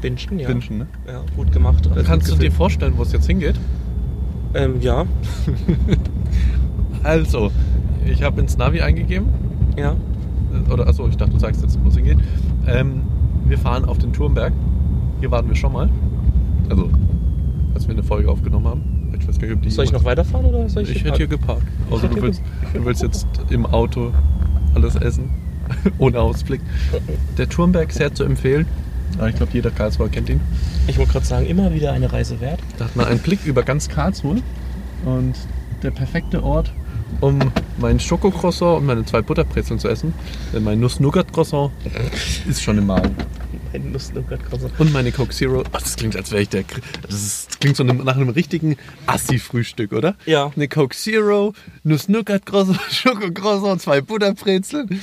[0.00, 0.46] Bingen, ja.
[0.46, 0.86] Bingen, ne?
[1.08, 1.88] Ja, gut gemacht.
[1.90, 2.56] Also Kannst du gut dir gefilmt.
[2.56, 3.56] vorstellen, wo es jetzt hingeht?
[4.54, 5.04] Ähm, ja.
[7.02, 7.50] Also,
[8.06, 9.28] ich habe ins Navi eingegeben.
[9.76, 9.96] Ja.
[10.70, 12.18] Oder achso, ich dachte, du sagst jetzt, wo es hingeht.
[12.66, 13.02] Ähm,
[13.46, 14.52] wir fahren auf den Turmberg.
[15.20, 15.88] Hier waren wir schon mal.
[16.68, 16.90] Also,
[17.74, 19.14] als wir eine Folge aufgenommen haben.
[19.18, 21.16] Ich weiß gar nicht, ob die Soll ich noch weiterfahren oder soll ich, Ich hätte
[21.16, 21.62] hier geparkt.
[21.90, 22.42] Also du willst,
[22.74, 24.10] du willst jetzt im Auto
[24.74, 25.30] alles essen.
[25.98, 26.60] Ohne Ausblick.
[27.38, 28.66] Der Turmberg sehr zu empfehlen.
[29.18, 30.40] Ja, ich glaube, jeder Karlsruher kennt ihn.
[30.86, 32.60] Ich wollte gerade sagen, immer wieder eine Reise wert.
[32.78, 34.38] Da hat man einen Blick über ganz Karlsruhe.
[35.04, 35.34] Und
[35.82, 36.72] der perfekte Ort,
[37.20, 37.38] um
[37.78, 40.14] mein Schokocroissant und meine zwei Butterbrezeln zu essen.
[40.52, 41.70] Denn mein Nuss-Nougat-Croissant
[42.48, 43.14] ist schon im Magen.
[43.72, 44.72] Ein Nuss-Nougat-Croissant.
[44.78, 45.60] Und meine Coke Zero.
[45.60, 46.64] Oh, das klingt, als wäre ich der.
[47.02, 50.14] Das, ist, das klingt so nach einem richtigen Assi-Frühstück, oder?
[50.26, 50.52] Ja.
[50.54, 55.00] Eine Coke Zero, Nuss-Nougat-Croissant, Schokocroissant, zwei Butterbrezeln.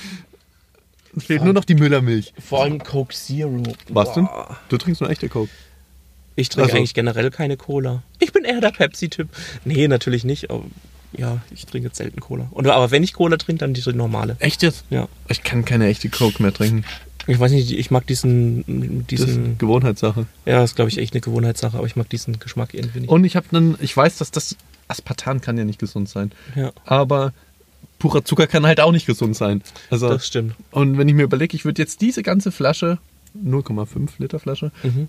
[1.17, 2.33] Es fehlt nur noch die Müllermilch.
[2.39, 3.63] Vor allem Coke Zero.
[3.89, 4.27] Was denn?
[4.69, 5.49] Du trinkst nur echte Coke.
[6.35, 8.03] Ich trinke Also- eigentlich generell keine Cola.
[8.19, 9.27] Ich bin eher der Pepsi-Typ.
[9.65, 10.47] Nee, natürlich nicht.
[11.17, 12.47] Ja, ich trinke jetzt selten Cola.
[12.51, 14.35] Und, aber wenn ich Cola trinke, dann die normale.
[14.39, 14.83] Echt jetzt?
[14.89, 15.07] Ja.
[15.27, 16.85] Ich kann keine echte Coke mehr trinken.
[17.27, 19.03] Ich weiß nicht, ich mag diesen.
[19.07, 20.25] Das ist diesen Gewohnheitssache.
[20.45, 23.09] ja, das ist, glaube ich, echt eine Gewohnheitssache, aber ich mag diesen Geschmack irgendwie nicht.
[23.09, 24.55] Und ich habe dann, ich weiß, dass das
[24.87, 26.31] Aspartan kann ja nicht gesund sein.
[26.55, 27.33] ja, Aber
[27.99, 29.61] purer Zucker kann halt auch nicht gesund sein.
[29.91, 30.55] Also das stimmt.
[30.71, 32.97] Und wenn ich mir überlege, ich würde jetzt diese ganze Flasche,
[33.43, 35.07] 0,5 Liter Flasche, Mhm.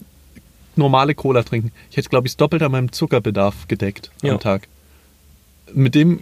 [0.76, 1.72] normale Cola trinken.
[1.90, 4.32] Ich hätte, glaube ich, das Doppelte an meinem Zuckerbedarf gedeckt Ja.
[4.34, 4.68] am Tag.
[5.74, 6.20] Mit dem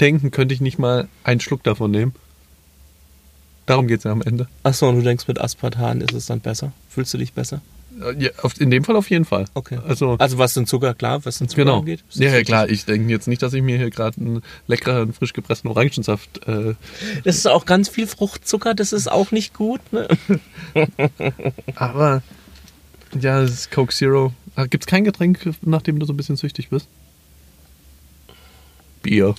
[0.00, 2.14] Denken könnte ich nicht mal einen Schluck davon nehmen.
[3.66, 4.48] Darum geht es ja am Ende.
[4.62, 6.72] Achso, und du denkst, mit Aspartan ist es dann besser?
[6.90, 7.62] Fühlst du dich besser?
[8.00, 9.46] Äh, Ja, auf, in dem Fall auf jeden Fall.
[9.54, 9.78] Okay.
[9.86, 11.78] Also, Also was den Zucker, klar, was den Zucker genau.
[11.78, 12.04] angeht?
[12.10, 12.68] Ja, ja, klar.
[12.68, 16.46] Ich denke jetzt nicht, dass ich mir hier gerade einen leckeren, frisch gepressten Orangensaft.
[16.46, 16.74] Äh,
[17.24, 19.80] Das ist auch ganz viel Fruchtzucker, das ist auch nicht gut.
[19.92, 20.08] Ne?
[21.76, 22.22] aber
[23.18, 24.32] ja, das ist Coke Zero.
[24.70, 26.86] Gibt es kein Getränk, nachdem du so ein bisschen süchtig bist?
[29.04, 29.34] Bier.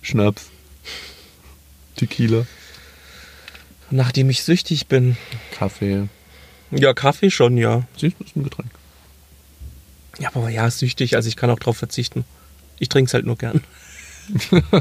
[0.00, 0.48] Schnaps.
[1.96, 2.46] Tequila.
[3.90, 5.16] Nachdem ich süchtig bin.
[5.52, 6.08] Kaffee.
[6.70, 7.82] Ja, Kaffee schon, ja.
[7.94, 8.70] Das ist ein Getränk.
[10.18, 12.24] Ja, aber ja, süchtig, also ich kann auch drauf verzichten.
[12.78, 13.62] Ich trinke es halt nur gern.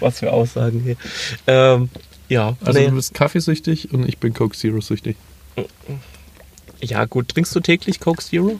[0.00, 0.96] Was für Aussagen hier.
[1.46, 1.88] Ähm,
[2.28, 2.86] ja, Also nee.
[2.88, 5.16] du bist kaffeesüchtig und ich bin Coke Zero süchtig.
[6.80, 7.28] ja, gut.
[7.28, 8.58] Trinkst du täglich Coke Zero?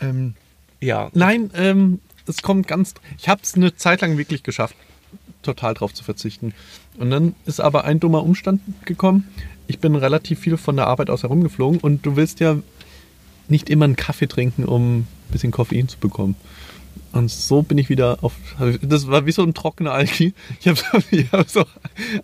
[0.00, 0.34] Ähm,
[0.80, 1.10] Ja.
[1.14, 2.94] nein, ähm, es kommt ganz.
[3.18, 4.74] Ich habe es eine Zeit lang wirklich geschafft,
[5.42, 6.54] total drauf zu verzichten.
[6.98, 9.28] Und dann ist aber ein dummer Umstand gekommen.
[9.66, 12.56] Ich bin relativ viel von der Arbeit aus herumgeflogen und du willst ja
[13.48, 16.34] nicht immer einen Kaffee trinken, um ein bisschen Koffein zu bekommen.
[17.12, 18.34] Und so bin ich wieder auf.
[18.82, 20.34] Das war wie so ein trockener Alki.
[20.60, 21.64] Ich habe so, ich hab so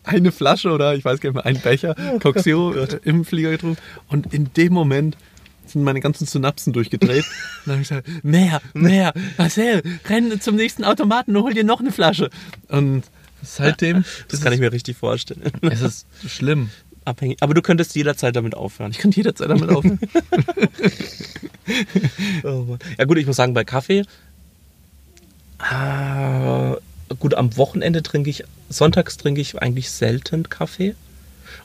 [0.05, 3.81] eine Flasche oder ich weiß gar nicht mehr, einen Becher äh, im Flieger getrunken.
[4.09, 5.17] Und in dem Moment
[5.73, 7.25] sind meine ganzen Synapsen durchgedreht.
[7.25, 7.33] Und
[7.67, 11.81] dann habe ich gesagt, mehr, mehr, Marcel, renn zum nächsten Automaten und hol dir noch
[11.81, 12.31] eine Flasche.
[12.69, 13.05] Und
[13.43, 15.43] seitdem Das kann ich mir richtig vorstellen.
[15.63, 16.71] es ist schlimm.
[17.05, 17.39] Abhängig.
[17.41, 18.91] Aber du könntest jederzeit damit aufhören.
[18.91, 19.99] Ich kann jederzeit damit aufhören.
[22.45, 24.05] Oh ja gut, ich muss sagen, bei Kaffee,
[25.59, 26.77] ah,
[27.19, 30.95] gut, am Wochenende trinke ich, sonntags trinke ich eigentlich selten Kaffee.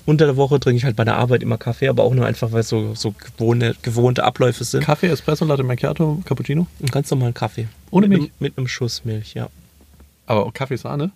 [0.06, 2.52] Unter der Woche trinke ich halt bei der Arbeit immer Kaffee, aber auch nur einfach,
[2.52, 4.84] weil es so, so gewohnte, gewohnte Abläufe sind.
[4.84, 6.68] Kaffee, Espresso, Latte Macchiato, Cappuccino.
[6.80, 7.68] Einen ganz normalen Kaffee.
[7.90, 8.30] Ohne mit Milch?
[8.32, 9.50] Einem, mit einem Schuss Milch, ja.
[10.28, 11.12] Aber auch Kaffeesahne?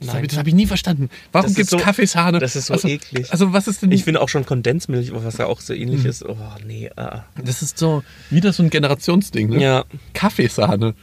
[0.00, 1.08] Das habe ich, hab ich nie verstanden.
[1.32, 2.38] Warum gibt es so- Kaffeesahne?
[2.38, 3.30] das ist so also, eklig.
[3.30, 3.92] Also was ist denn...
[3.92, 6.10] Ich finde auch schon Kondensmilch, was ja auch so ähnlich Mhm.
[6.10, 6.24] ist.
[6.24, 6.36] Oh,
[6.66, 6.90] nee.
[6.96, 7.24] Ah.
[7.42, 9.62] das ist so wieder so ein Generationsding, ne?
[9.62, 10.94] Ja, Kaffeesahne.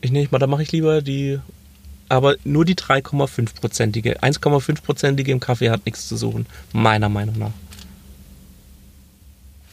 [0.00, 1.38] ich nehme mal, da mache ich lieber die,
[2.12, 4.20] aber nur die 3,5-prozentige.
[4.20, 7.52] 1,5-prozentige im Kaffee hat nichts zu suchen, meiner Meinung nach.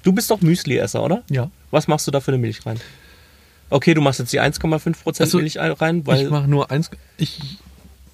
[0.03, 1.23] Du bist doch Müsli-Esser, oder?
[1.29, 1.51] Ja.
[1.71, 2.79] Was machst du da für eine Milch rein?
[3.69, 6.89] Okay, du machst jetzt die 1,5% Also, Milch rein, weil ich mache nur eins.
[7.17, 7.57] Ich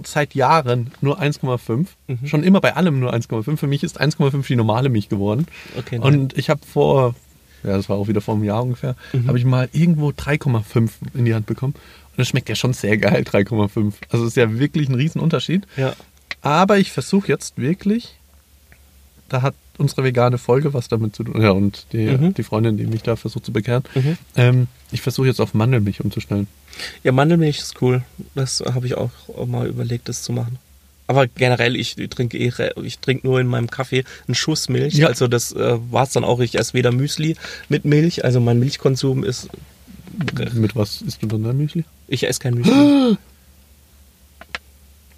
[0.04, 1.86] seit Jahren nur 1,5.
[2.08, 2.28] Mhm.
[2.28, 3.58] Schon immer bei allem nur 1,5.
[3.58, 5.46] Für mich ist 1,5 die normale Milch geworden.
[5.78, 6.02] Okay, nein.
[6.22, 7.14] Und ich habe vor,
[7.64, 9.28] ja, das war auch wieder vor einem Jahr ungefähr, Mhm.
[9.28, 11.76] habe ich mal irgendwo 3,5 in die Hand bekommen.
[12.16, 13.94] Und das schmeckt ja schon sehr geil, 3,5.
[14.10, 15.66] Also ist ja wirklich ein Riesenunterschied.
[15.78, 15.94] ja.
[16.42, 18.14] Aber ich versuche jetzt wirklich,
[19.30, 21.42] da hat unsere vegane Folge was damit zu tun.
[21.42, 22.36] Ja, und die, Mhm.
[22.36, 23.84] die Freundin, die mich da versucht zu bekehren.
[24.36, 26.46] Ähm, ich versuche jetzt auf Mandelmilch umzustellen.
[27.04, 28.04] Ja, Mandelmilch ist cool.
[28.36, 29.10] Das habe ich auch
[29.48, 30.60] mal überlegt, das zu machen.
[31.08, 32.52] Aber generell, ich trinke eh,
[32.84, 34.94] ich trinke nur in meinem Kaffee einen Schuss Milch.
[34.94, 35.08] Ja.
[35.08, 36.40] Also das äh, war es dann auch.
[36.42, 37.36] Ich esse weder Müsli
[37.70, 38.24] mit Milch.
[38.24, 39.50] Also mein Milchkonsum ist,
[40.54, 41.86] Mit was isst du dann dein Müsli?
[42.08, 43.18] ich esse kein Müsli.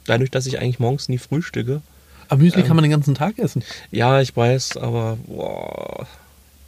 [0.06, 1.82] Dadurch, dass ich eigentlich morgens nie frühstücke.
[2.30, 2.68] Aber Müsli Ähm.
[2.68, 3.64] kann man den ganzen Tag essen.
[3.92, 6.08] Ja, ich weiß, aber boah.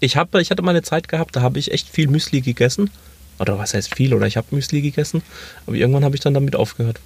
[0.01, 2.89] Ich, hab, ich hatte mal eine Zeit gehabt, da habe ich echt viel Müsli gegessen.
[3.39, 4.13] Oder was heißt viel?
[4.13, 5.21] Oder ich habe Müsli gegessen.
[5.65, 6.99] Aber irgendwann habe ich dann damit aufgehört.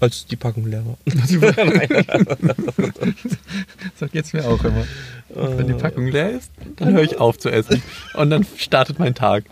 [0.00, 0.96] Als die Packung leer war.
[3.96, 4.84] Sag jetzt mir auch immer.
[5.28, 7.82] Wenn die Packung leer ist, dann höre ich auf zu essen.
[8.14, 9.44] Und dann startet mein Tag.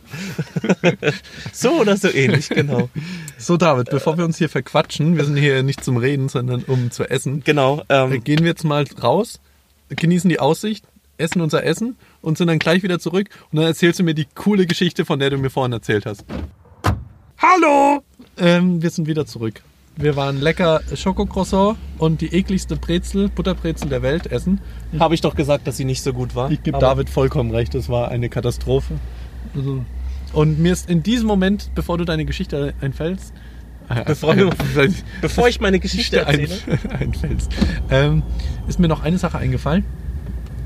[1.52, 2.88] So oder so ähnlich, genau.
[3.36, 6.90] So, David, bevor wir uns hier verquatschen, wir sind hier nicht zum Reden, sondern um
[6.90, 7.42] zu essen.
[7.44, 7.82] Genau.
[7.88, 9.40] Äh, Ähm, Gehen wir jetzt mal raus,
[9.88, 10.84] genießen die Aussicht,
[11.18, 13.28] essen unser Essen und sind dann gleich wieder zurück.
[13.52, 16.24] Und dann erzählst du mir die coole Geschichte, von der du mir vorhin erzählt hast.
[17.38, 18.02] Hallo!
[18.36, 19.62] Ähm, wir sind wieder zurück.
[20.00, 24.60] Wir waren lecker Schokocroissant und die ekligste Brezel, Butterbrezel der Welt essen.
[25.00, 26.52] habe ich doch gesagt, dass sie nicht so gut war.
[26.52, 28.94] Ich gebe David vollkommen recht, das war eine Katastrophe.
[29.56, 29.84] Also,
[30.34, 33.32] und mir ist in diesem Moment, bevor du deine Geschichte einfällst,
[33.88, 34.50] äh, Bevor du-
[35.20, 36.54] Bevor ich meine Geschichte erzähle.
[36.96, 37.50] einfällst,
[37.90, 38.22] ähm,
[38.68, 39.84] ist mir noch eine Sache eingefallen.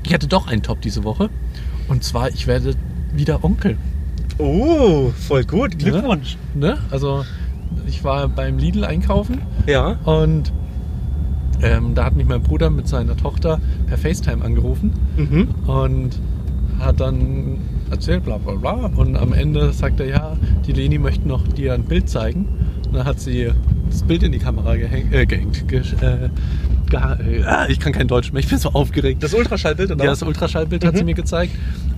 [0.05, 1.29] Ich hatte doch einen Top diese Woche.
[1.87, 2.75] Und zwar, ich werde
[3.13, 3.77] wieder Onkel.
[4.37, 5.79] Oh, voll gut.
[5.79, 6.37] Glückwunsch.
[6.53, 6.77] Ne?
[6.91, 7.25] Also,
[7.87, 9.97] ich war beim Lidl einkaufen Ja.
[10.05, 10.51] und
[11.61, 14.91] ähm, da hat mich mein Bruder mit seiner Tochter per FaceTime angerufen.
[15.17, 15.47] Mhm.
[15.67, 16.19] und
[16.79, 17.59] hat dann
[17.91, 18.89] erzählt, bla bla bla.
[18.95, 22.47] Und am Ende sagt er, ja, die Leni möchte noch dir ein Bild zeigen.
[22.87, 23.49] Und dann hat sie
[23.89, 25.13] das Bild in die Kamera gehängt.
[25.13, 26.29] Äh, gehängt gesch- äh,
[26.89, 29.21] geha- äh, ah, ich kann kein Deutsch mehr, ich bin so aufgeregt.
[29.23, 30.03] Das Ultraschallbild, oder?
[30.03, 30.97] ja, das Ultraschallbild hat Mhm.
[30.97, 31.53] sie mir gezeigt.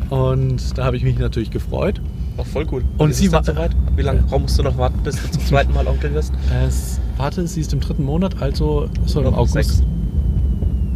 [0.10, 2.02] Und da habe ich mich natürlich gefreut.
[2.38, 2.84] Auch voll gut.
[2.98, 3.72] Und Ist sie war- soweit?
[3.96, 6.34] Wie lange musst du noch warten, bis du zum zweiten Mal Onkel wirst?
[6.68, 9.54] Es, warte, sie ist im dritten Monat, also so im August.
[9.54, 9.84] sechs.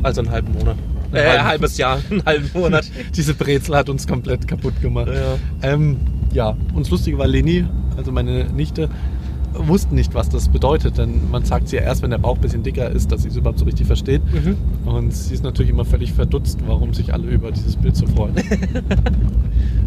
[0.04, 0.76] Also einen halben Monat.
[1.12, 2.86] Äh, halben- ein halbes Jahr, einen halben Monat.
[3.16, 5.08] Diese Brezel hat uns komplett kaputt gemacht.
[5.14, 5.70] Ja.
[5.74, 5.98] Ähm,
[6.34, 7.66] ja, und das Lustige war, Leni,
[7.98, 8.90] also meine Nichte,
[9.54, 12.42] wussten nicht, was das bedeutet, denn man sagt sie ja erst, wenn der Bauch ein
[12.42, 14.22] bisschen dicker ist, dass sie es überhaupt so richtig versteht.
[14.32, 14.56] Mhm.
[14.88, 18.36] Und sie ist natürlich immer völlig verdutzt, warum sich alle über dieses Bild so freuen.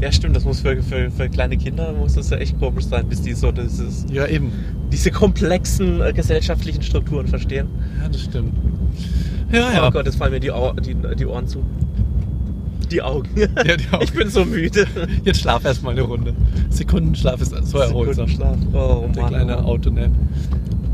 [0.00, 3.06] Ja, stimmt, das muss für, für, für kleine Kinder muss das ja echt komisch sein,
[3.08, 4.50] bis die so dieses, ja, eben.
[4.90, 7.68] diese komplexen äh, gesellschaftlichen Strukturen verstehen.
[8.02, 8.54] Ja, das stimmt.
[9.52, 9.86] Ja, ja.
[9.86, 11.64] Oh Gott, jetzt fallen mir die, die, die Ohren zu.
[12.90, 13.28] Die Augen.
[13.36, 14.04] Ja, die Augen.
[14.04, 14.86] Ich bin so müde.
[15.24, 16.34] Jetzt schlaf erst mal eine Runde.
[16.70, 18.26] Sekundenschlaf ist so erholsam.
[18.28, 18.56] Sekundenschlaf.
[18.72, 19.32] Oh Der Mann.
[19.32, 19.72] kleine oh.
[19.72, 20.10] Autonap.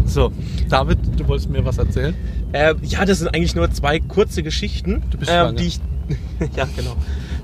[0.05, 0.33] So,
[0.69, 2.15] David, du wolltest mir was erzählen?
[2.53, 5.81] Äh, ja, das sind eigentlich nur zwei kurze Geschichten, Du bist ähm, die ich,
[6.57, 6.97] ja genau,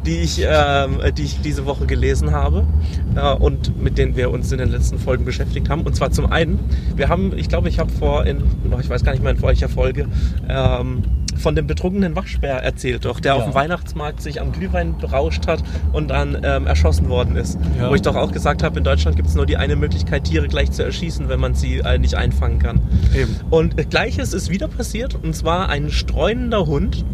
[0.07, 2.67] die ich, ähm, die ich diese Woche gelesen habe
[3.15, 5.83] äh, und mit denen wir uns in den letzten Folgen beschäftigt haben.
[5.83, 6.59] Und zwar zum einen,
[6.97, 8.43] wir haben, ich glaube, ich habe vor in,
[8.81, 10.07] ich weiß gar nicht mehr in welcher Folge,
[10.49, 11.03] ähm,
[11.37, 13.39] von dem betrunkenen Waschbär erzählt, doch, der Ja.
[13.39, 15.63] auf dem Weihnachtsmarkt sich am Glühwein berauscht hat
[15.93, 17.59] und dann ähm, erschossen worden ist.
[17.79, 17.89] Ja.
[17.89, 20.47] Wo ich doch auch gesagt habe, in Deutschland gibt es nur die eine Möglichkeit, Tiere
[20.47, 22.81] gleich zu erschießen, wenn man sie äh, nicht einfangen kann.
[23.17, 23.35] Eben.
[23.51, 27.05] Und äh, gleiches ist wieder passiert, und zwar ein streunender Hund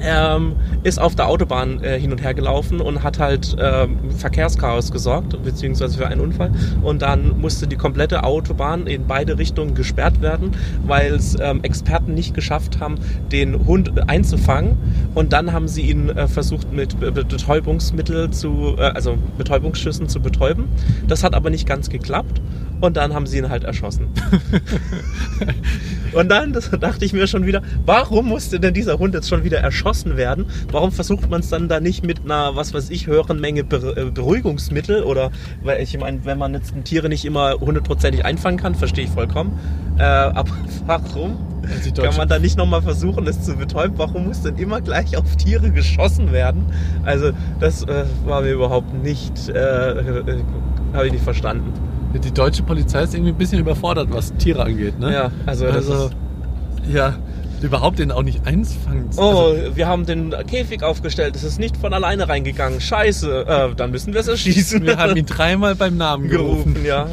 [0.00, 4.92] ähm, ist auf der Autobahn äh, hin und her gelaufen und hat halt ähm, Verkehrschaos
[4.92, 6.52] gesorgt, beziehungsweise für einen Unfall.
[6.82, 10.52] Und dann musste die komplette Autobahn in beide Richtungen gesperrt werden,
[10.86, 12.96] weil es ähm, Experten nicht geschafft haben,
[13.32, 14.76] den Hund einzufangen.
[15.14, 20.08] Und dann haben sie ihn äh, versucht mit Be- Be- Betäubungsmittel zu, äh, also Betäubungsschüssen
[20.08, 20.66] zu betäuben.
[21.08, 22.40] Das hat aber nicht ganz geklappt.
[22.78, 24.08] Und dann haben sie ihn halt erschossen.
[26.12, 29.58] Und dann dachte ich mir schon wieder, warum musste denn dieser Hund jetzt schon wieder
[29.60, 30.46] erschossen werden?
[30.72, 34.10] Warum versucht man es dann da nicht mit einer, was weiß ich, höheren Menge äh,
[34.10, 35.02] Beruhigungsmittel?
[35.04, 35.30] Oder,
[35.62, 39.58] weil ich meine, wenn man jetzt Tiere nicht immer hundertprozentig einfangen kann, verstehe ich vollkommen.
[39.98, 40.50] Äh, aber
[40.86, 43.96] warum Also kann man da nicht nochmal versuchen, es zu betäuben?
[43.98, 46.66] Warum muss denn immer gleich auf Tiere geschossen werden?
[47.04, 50.42] Also, das äh, war mir überhaupt nicht, äh, äh,
[50.92, 51.72] habe ich nicht verstanden.
[52.24, 55.12] Die deutsche Polizei ist irgendwie ein bisschen überfordert, was Tiere angeht, ne?
[55.12, 56.16] Ja, also, das Also, ist,
[56.92, 57.14] ja,
[57.62, 59.10] überhaupt den auch nicht einfangen.
[59.16, 61.36] Oh, Also, wir haben den Käfig aufgestellt.
[61.36, 62.80] Es ist nicht von alleine reingegangen.
[62.80, 63.46] Scheiße.
[63.46, 64.84] Äh, dann müssen wir es erschießen.
[64.84, 66.74] wir haben ihn dreimal beim Namen gerufen.
[66.74, 67.08] gerufen, ja.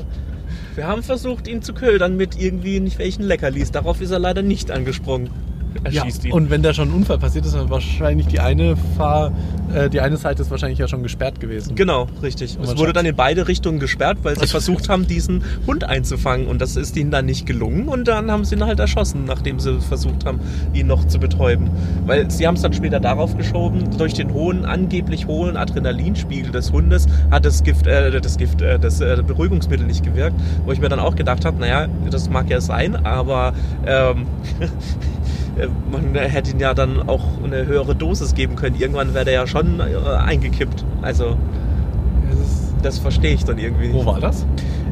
[0.76, 3.72] Wir haben versucht, ihn zu ködern mit irgendwie nicht welchen Leckerlis.
[3.72, 5.30] Darauf ist er leider nicht angesprungen.
[5.90, 6.32] Ja, erschießt ihn.
[6.32, 9.32] und wenn da schon ein Unfall passiert ist, dann wahrscheinlich die eine Fahr,
[9.74, 11.76] äh, die eine Seite ist wahrscheinlich ja schon gesperrt gewesen.
[11.76, 12.58] Genau, richtig.
[12.58, 16.48] Und Es wurde dann in beide Richtungen gesperrt, weil sie versucht haben, diesen Hund einzufangen.
[16.48, 17.88] Und das ist ihnen dann nicht gelungen.
[17.88, 20.40] Und dann haben sie ihn halt erschossen, nachdem sie versucht haben,
[20.74, 21.70] ihn noch zu betäuben.
[22.06, 26.72] Weil sie haben es dann später darauf geschoben, durch den hohen, angeblich hohen Adrenalinspiegel des
[26.72, 30.40] Hundes hat das Gift, äh, das Gift, äh, das äh, Beruhigungsmittel nicht gewirkt.
[30.66, 33.54] Wo ich mir dann auch gedacht habe, naja, das mag ja sein, aber
[33.86, 34.26] ähm,
[35.58, 38.76] äh, man hätte ihn ja dann auch eine höhere Dosis geben können.
[38.76, 39.84] Irgendwann wäre der ja schon äh,
[40.18, 40.86] eingekippt.
[41.02, 41.38] Also
[42.32, 43.96] ist, das verstehe ich dann irgendwie nicht.
[43.96, 44.46] wo war das?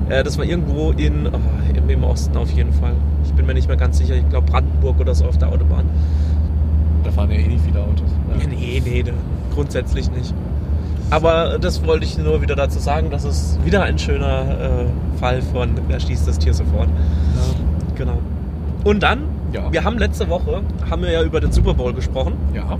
[0.09, 2.93] Äh, das war irgendwo in, oh, im, Osten auf jeden Fall.
[3.23, 4.15] Ich bin mir nicht mehr ganz sicher.
[4.15, 5.85] Ich glaube Brandenburg oder so auf der Autobahn.
[7.03, 8.09] Da fahren ja eh nicht viele Autos.
[8.29, 9.03] Ja, nee, nee,
[9.53, 10.33] grundsätzlich nicht.
[11.09, 13.09] Aber das wollte ich nur wieder dazu sagen.
[13.11, 16.87] Das ist wieder ein schöner äh, Fall von wer schießt das Tier sofort.
[16.87, 17.95] Ja.
[17.95, 18.17] Genau.
[18.83, 19.71] Und dann, Ja.
[19.71, 22.33] wir haben letzte Woche, haben wir ja über den Super Bowl gesprochen.
[22.53, 22.77] ja.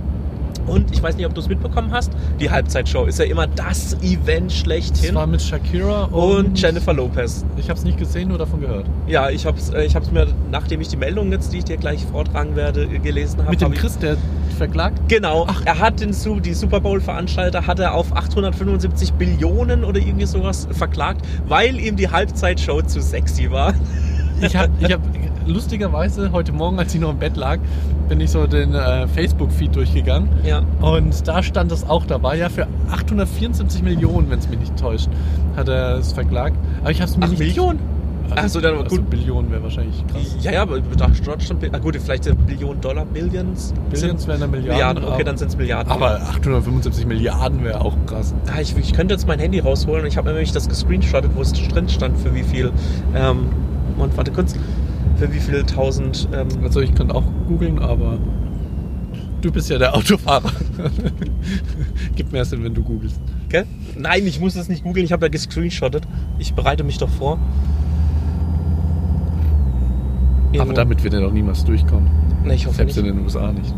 [0.64, 2.12] Und ich weiß nicht, ob du es mitbekommen hast.
[2.38, 5.12] Die Halbzeitshow ist ja immer das Event Das schlechthin.
[5.16, 7.44] war mit Shakira und, Und Jennifer Lopez.
[7.56, 8.86] Ich habe es nicht gesehen, nur davon gehört.
[9.08, 11.64] Ja, ich habe es äh, ich hab's mir, nachdem ich die Meldung jetzt, die ich
[11.64, 13.50] dir gleich vortragen werde, äh, gelesen habe.
[13.50, 14.16] Mit dem hab ich- Chris, der
[14.56, 15.00] verklagt?
[15.08, 20.68] Genau, er hat den, die Super Bowl-Veranstalter hat er auf 875 Billionen oder irgendwie sowas
[20.70, 23.74] verklagt, weil ihm die Halbzeitshow zu sexy war.
[24.40, 25.00] Ich habe ich hab,
[25.46, 27.58] lustigerweise heute Morgen, als ich noch im Bett lag,
[28.08, 30.28] bin ich so den äh, Facebook-Feed durchgegangen.
[30.44, 30.62] Ja.
[30.80, 35.08] Und da stand es auch dabei, ja, für 874 Millionen, wenn es mich nicht täuscht,
[35.56, 36.56] hat er es verklagt.
[36.80, 37.38] Aber ich habe es mir Ach, nicht...
[37.40, 37.78] Millionen?
[38.30, 39.10] Also, Ach so, dann war also gut.
[39.10, 40.36] Billionen wäre wahrscheinlich krass.
[40.40, 43.74] Ja, ja, aber da stand, ah, gut, vielleicht Billionen Dollar, Billions.
[43.90, 44.72] Billions wären dann Milliarden.
[44.72, 45.92] Milliarden, okay, dann sind es Milliarden.
[45.92, 48.34] Aber 875 Milliarden wäre auch krass.
[48.46, 50.06] Ah, ich, ich könnte jetzt mein Handy rausholen.
[50.06, 52.72] Ich habe nämlich das gescreenshottet, wo es drin stand, für wie viel.
[53.14, 53.48] Ähm,
[53.98, 54.54] und warte kurz.
[55.22, 56.28] Für wie viel tausend.
[56.34, 58.18] Ähm, Also ich könnte auch googeln, aber
[59.40, 60.50] du bist ja der Autofahrer.
[62.16, 63.20] Gibt mehr Sinn, wenn du googelst.
[63.48, 63.64] Gell?
[63.96, 66.08] Nein, ich muss das nicht googeln, ich habe ja gescreenshottet.
[66.40, 67.38] Ich bereite mich doch vor.
[70.48, 72.10] Aber Irgendwo- damit wird er doch niemals durchkommen.
[72.44, 73.06] Nee, ich hoffe Selbst nicht.
[73.06, 73.72] in den USA nicht.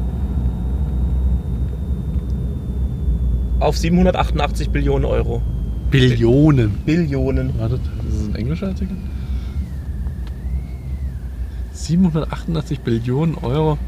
[3.60, 5.42] Auf 788 Billionen Euro.
[5.90, 6.70] Billionen.
[6.86, 7.50] Billionen.
[7.58, 8.96] Warte, das ist ein englischer Artikel?
[11.84, 13.78] 788 Billionen Euro.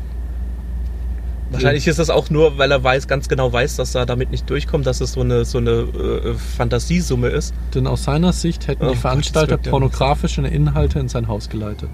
[1.51, 4.51] Wahrscheinlich ist das auch nur, weil er weiß, ganz genau weiß, dass er damit nicht
[4.51, 7.55] durchkommt, dass es so eine, so eine äh, Fantasiesumme ist.
[7.75, 11.09] Denn aus seiner Sicht hätten Oh die Gott, Veranstalter das wird ja- pornografische Inhalte in
[11.09, 11.89] sein Haus geleitet.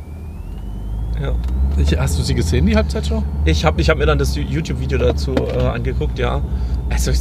[1.22, 1.34] Ja.
[1.76, 3.22] Ich, hast du sie gesehen, die Halbzeitshow?
[3.44, 6.42] Ich habe ich hab mir dann das YouTube-Video dazu äh, angeguckt, ja.
[6.88, 7.18] Also ich,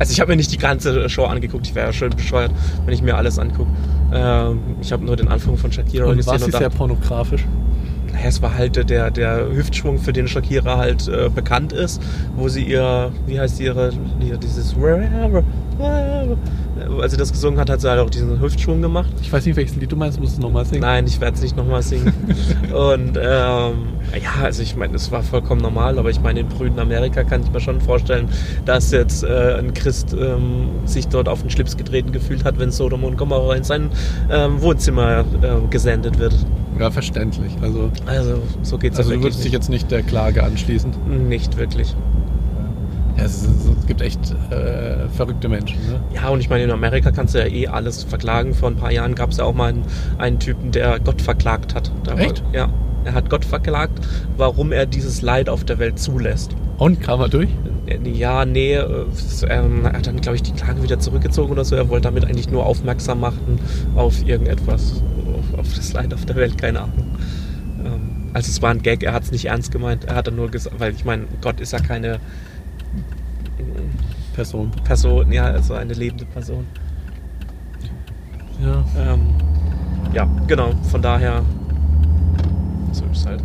[0.00, 2.50] also ich habe mir nicht die ganze Show angeguckt, ich wäre ja schön bescheuert,
[2.84, 3.70] wenn ich mir alles angucke.
[4.12, 7.44] Ähm, ich habe nur den Anfang von Shakira Und gesehen war sie und sehr pornografisch?
[8.26, 12.02] Es war halt der, der Hüftschwung, für den Shakira halt äh, bekannt ist,
[12.36, 14.74] wo sie ihr, wie heißt ihre, ihr, dieses
[17.00, 19.10] als sie das gesungen hat, hat sie halt auch diesen Hüftschwung gemacht.
[19.22, 20.82] Ich weiß nicht, welches Lied du meinst, musst du es nochmal singen.
[20.82, 22.12] Nein, ich werde es nicht nochmal singen.
[22.72, 23.74] Und ähm,
[24.22, 27.42] ja, also ich meine, es war vollkommen normal, aber ich meine, in brüden Amerika kann
[27.42, 28.28] ich mir schon vorstellen,
[28.64, 32.70] dass jetzt äh, ein Christ ähm, sich dort auf den Schlips getreten gefühlt hat, wenn
[32.70, 33.90] Sodom und Gomorra in sein
[34.30, 35.24] ähm, Wohnzimmer äh,
[35.70, 36.34] gesendet wird.
[36.78, 37.52] Ja, verständlich.
[37.60, 40.90] Also, Also so geht's also du würdest dich jetzt nicht der Klage anschließen.
[41.08, 41.28] nicht.
[41.28, 41.94] nicht wirklich.
[43.16, 44.18] Ja, es, es gibt echt
[44.50, 45.78] äh, verrückte Menschen.
[45.88, 46.00] Ne?
[46.14, 48.54] Ja, und ich meine, in Amerika kannst du ja eh alles verklagen.
[48.54, 49.84] Vor ein paar Jahren gab es ja auch mal einen,
[50.18, 51.90] einen Typen, der Gott verklagt hat.
[52.06, 52.42] War- Echt?
[52.52, 52.68] Ja.
[53.04, 53.98] Er hat Gott verklagt,
[54.38, 56.56] warum er dieses Leid auf der Welt zulässt.
[56.78, 57.50] Und kam er durch?
[58.02, 59.04] Ja, nee, äh,
[59.50, 61.76] ähm, er hat dann, glaube ich, die Klage wieder zurückgezogen oder so.
[61.76, 63.58] Er wollte damit eigentlich nur aufmerksam machen
[63.94, 65.02] auf irgendetwas,
[65.52, 67.04] auf, auf das Leid auf der Welt, keine Ahnung.
[67.84, 70.04] Ähm, also es war ein Gag, er hat es nicht ernst gemeint.
[70.06, 72.20] Er hat dann nur gesagt, weil ich meine, Gott ist ja keine
[74.34, 74.70] Person.
[74.84, 76.66] Person, ja, also eine lebende Person.
[78.62, 78.84] Ja.
[78.98, 79.20] Ähm,
[80.12, 81.42] ja, genau, von daher,
[82.92, 83.42] so ist halt.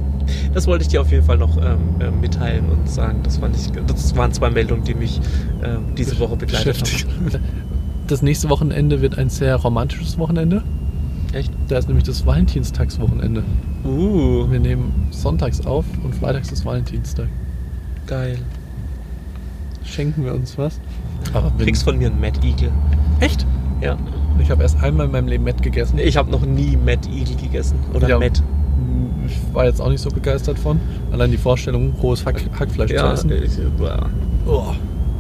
[0.54, 3.22] Das wollte ich dir auf jeden Fall noch ähm, äh, mitteilen und sagen.
[3.24, 5.20] Das, fand ich, das waren zwei Meldungen, die mich
[5.64, 7.42] ähm, diese Woche begleitet haben.
[8.08, 10.64] Das nächste Wochenende wird ein sehr romantisches Wochenende.
[11.34, 11.52] Echt?
[11.68, 13.44] Da ist nämlich das Valentinstagswochenende.
[13.86, 17.28] Uh, Wir nehmen sonntags auf und freitags ist Valentinstag.
[18.08, 18.40] geil.
[19.90, 20.80] Schenken wir uns was?
[21.34, 22.72] Aber Du kriegst von mir einen Mad Eagle.
[23.20, 23.46] Echt?
[23.82, 23.98] Ja.
[24.42, 26.00] Ich habe erst einmal in meinem Leben Met gegessen.
[26.00, 27.78] Ich habe noch nie Mad Eagle gegessen.
[27.94, 28.20] Oder Ja.
[28.20, 28.42] Mad.
[29.28, 30.80] Ich war jetzt auch nicht so begeistert von.
[31.12, 33.44] Allein die Vorstellung, rohes Hack Hackfleisch Ja, zu essen.
[33.44, 34.10] ich, boah.
[34.48, 34.74] Oh,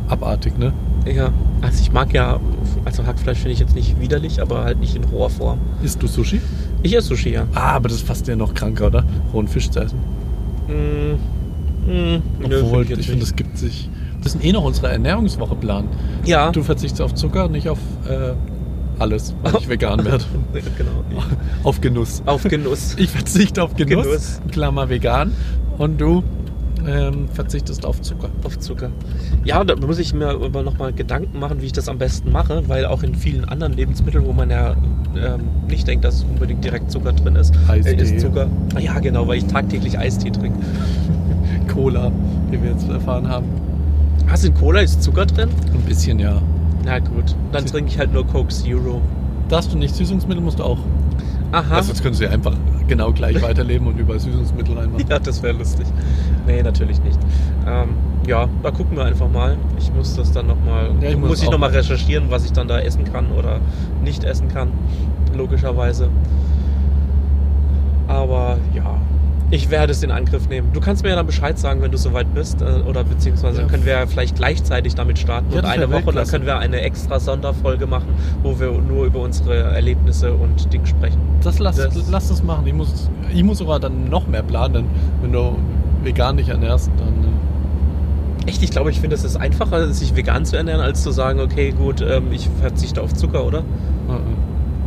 [0.07, 0.73] abartig, ne?
[1.05, 1.31] ja.
[1.61, 2.39] Also ich mag ja,
[2.85, 5.59] also Hackfleisch finde ich jetzt nicht widerlich, aber halt nicht in roher Form.
[5.83, 6.41] Isst du Sushi?
[6.83, 7.45] Ich esse Sushi, ja.
[7.53, 9.03] Ah, aber das ist fast ja noch kranker, oder?
[9.33, 9.99] Rohen Fisch zu essen.
[10.67, 11.15] Mm,
[11.87, 13.89] nö, Obwohl, find ich jetzt finde, es gibt sich.
[14.23, 15.87] Das ist eh noch unsere Ernährungswoche plan.
[16.25, 16.51] Ja.
[16.51, 18.33] Du verzichtest auf Zucker, nicht auf äh,
[18.99, 20.25] alles, weil ich vegan werde.
[20.77, 21.23] genau.
[21.63, 22.21] auf Genuss.
[22.25, 22.95] Auf Genuss.
[22.99, 24.41] Ich verzichte auf Genuss, Genuss.
[24.51, 25.31] Klammer vegan.
[25.77, 26.23] Und du
[26.85, 28.29] ähm, verzichtest auf Zucker.
[28.43, 28.89] auf Zucker.
[29.43, 32.67] Ja, da muss ich mir aber nochmal Gedanken machen, wie ich das am besten mache,
[32.67, 34.75] weil auch in vielen anderen Lebensmitteln, wo man ja
[35.15, 37.93] ähm, nicht denkt, dass unbedingt direkt Zucker drin ist, Eistee.
[37.93, 38.47] äh, ist Zucker.
[38.79, 40.59] Ja, genau, weil ich tagtäglich Eistee trinke.
[41.73, 42.11] Cola,
[42.49, 43.45] wie wir jetzt erfahren haben.
[44.27, 45.49] Hast du in Cola ist Zucker drin?
[45.73, 46.41] Ein bisschen, ja.
[46.85, 49.01] Na gut, dann Sie- trinke ich halt nur Coke Zero.
[49.49, 50.77] Darfst du nicht Süßungsmittel, musst du auch.
[51.51, 51.75] Aha.
[51.77, 52.53] Also jetzt können sie einfach
[52.87, 55.05] genau gleich weiterleben und überall Süßungsmittel reinmachen.
[55.09, 55.87] Ja, das wäre lustig.
[56.45, 57.17] Nee, natürlich nicht.
[57.67, 57.89] Ähm,
[58.27, 59.57] ja, da gucken wir einfach mal.
[59.79, 61.77] Ich muss das dann nochmal, Ja, ich muss muss ich nochmal mal.
[61.77, 63.59] recherchieren, was ich dann da essen kann oder
[64.03, 64.69] nicht essen kann.
[65.35, 66.09] Logischerweise.
[68.07, 68.97] Aber ja,
[69.51, 70.69] ich werde es in Angriff nehmen.
[70.73, 72.61] Du kannst mir ja dann Bescheid sagen, wenn du soweit bist.
[72.61, 73.67] äh, Oder beziehungsweise Ja.
[73.67, 75.47] können wir ja vielleicht gleichzeitig damit starten.
[75.51, 76.31] Ja, und eine Woche, dann Weltklasse.
[76.31, 78.09] können wir eine extra Sonderfolge machen,
[78.43, 81.19] wo wir nur über unsere Erlebnisse und Dinge sprechen.
[81.43, 82.67] Das lass, Das- lass das machen.
[82.67, 84.85] Ich muss, ich muss sogar dann noch mehr planen, denn
[85.21, 85.57] wenn du
[86.03, 87.07] vegan dich ernährst, dann.
[87.25, 91.11] äh, Echt, ich glaube, ich finde, es ist einfacher, sich vegan zu ernähren, als zu
[91.11, 93.63] sagen, okay, gut, ähm, ich verzichte auf Zucker, oder?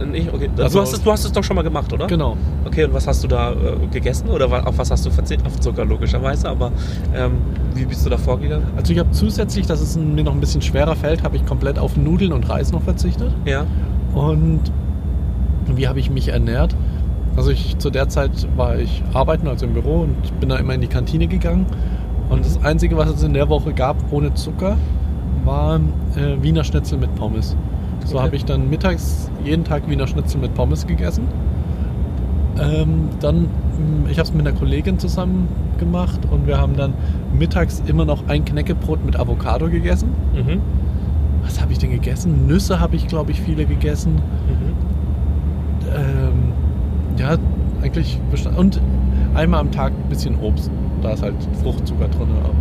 [0.03, 0.07] Äh.
[0.07, 0.32] Nicht?
[0.32, 0.50] Okay.
[0.59, 2.07] Also du, hast es, du hast es doch schon mal gemacht, oder?
[2.07, 2.36] Genau.
[2.64, 4.28] Okay, und was hast du da äh, gegessen?
[4.28, 5.46] Oder auf was hast du verzichtet?
[5.46, 6.72] Auf Zucker, logischerweise, aber
[7.14, 7.32] ähm,
[7.74, 8.66] wie bist du da vorgegangen?
[8.76, 11.78] Also ich habe zusätzlich, dass es mir noch ein bisschen schwerer fällt, habe ich komplett
[11.78, 13.32] auf Nudeln und Reis noch verzichtet.
[13.44, 13.66] Ja.
[14.14, 14.61] Und
[15.66, 16.74] wie habe ich mich ernährt?
[17.36, 20.74] Also ich zu der Zeit war ich arbeiten, also im Büro und bin da immer
[20.74, 21.66] in die Kantine gegangen.
[22.28, 24.76] Und das Einzige, was es in der Woche gab ohne Zucker,
[25.44, 27.57] waren äh, Wiener Schnitzel mit Pommes.
[28.05, 28.24] So Okay.
[28.26, 31.24] habe ich dann mittags jeden Tag Wiener Schnitzel mit Pommes gegessen.
[32.59, 35.48] Ähm, dann, mh, ich habe es mit einer Kollegin zusammen
[35.78, 36.92] gemacht und wir haben dann
[37.38, 40.11] mittags immer noch ein Knäckebrot mit Avocado gegessen.
[40.34, 40.61] Mhm.
[41.42, 42.46] Was habe ich denn gegessen?
[42.46, 44.14] Nüsse habe ich, glaube ich, viele gegessen.
[44.14, 44.72] Mhm.
[45.94, 46.53] Ähm,
[47.18, 47.36] ja,
[47.82, 48.20] eigentlich.
[48.57, 48.80] Und
[49.34, 50.70] einmal am Tag ein bisschen Obst.
[51.03, 52.53] Da ist halt Fruchtzucker drin, aber.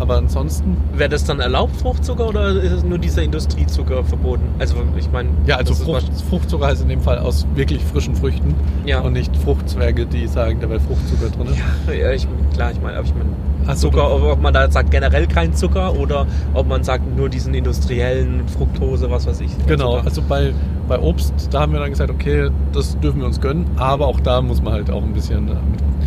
[0.00, 4.48] Aber ansonsten, Wäre das dann erlaubt, Fruchtzucker, oder ist es nur dieser Industriezucker verboten?
[4.58, 5.28] Also, ich meine.
[5.46, 8.54] ja, also Frucht, Fruchtzucker heißt in dem Fall aus wirklich frischen Früchten
[8.86, 9.00] Ja.
[9.00, 11.54] und nicht Fruchtzwerge, die sagen, da wäre Fruchtzucker drin.
[11.86, 14.70] Ja, ja ich, klar, ich meine, aber ich meine, so, Zucker, ob, ob man da
[14.70, 19.50] sagt generell kein Zucker oder ob man sagt nur diesen industriellen Fructose, was weiß ich.
[19.66, 20.06] Genau, Zucker.
[20.06, 20.54] also bei,
[20.88, 24.18] bei Obst, da haben wir dann gesagt, okay, das dürfen wir uns gönnen, aber auch
[24.20, 25.99] da muss man halt auch ein bisschen äh, mit, mit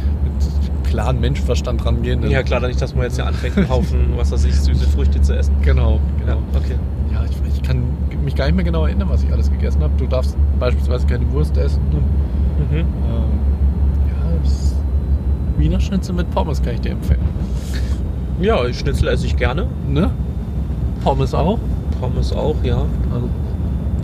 [0.93, 2.21] klaren Menschenverstand rangehen.
[2.21, 4.87] denn- ja, klar, nicht, dass man jetzt ja anfängt, einen Haufen, was weiß ich, süße
[4.89, 5.55] Früchte zu essen.
[5.63, 6.37] Genau, Ja, genau.
[6.55, 6.75] okay.
[7.11, 7.81] Ja, ich, ich kann
[8.23, 9.93] mich gar nicht mehr genau erinnern, was ich alles gegessen habe.
[9.97, 11.81] Du darfst beispielsweise keine Wurst essen.
[11.91, 12.77] Mhm.
[12.77, 12.85] Ähm,
[14.07, 14.75] ja, das
[15.57, 17.19] Wiener Schnitzel mit Pommes kann ich dir empfehlen.
[18.39, 19.65] Ja, Schnitzel esse ich gerne.
[19.89, 20.11] Ne?
[21.03, 21.57] Pommes auch.
[21.99, 22.77] Pommes auch, ja.
[23.11, 23.29] Also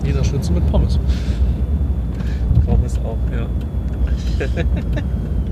[0.04, 1.00] Wiener Schnitzel mit Pommes.
[2.66, 3.46] Pommes auch, ja.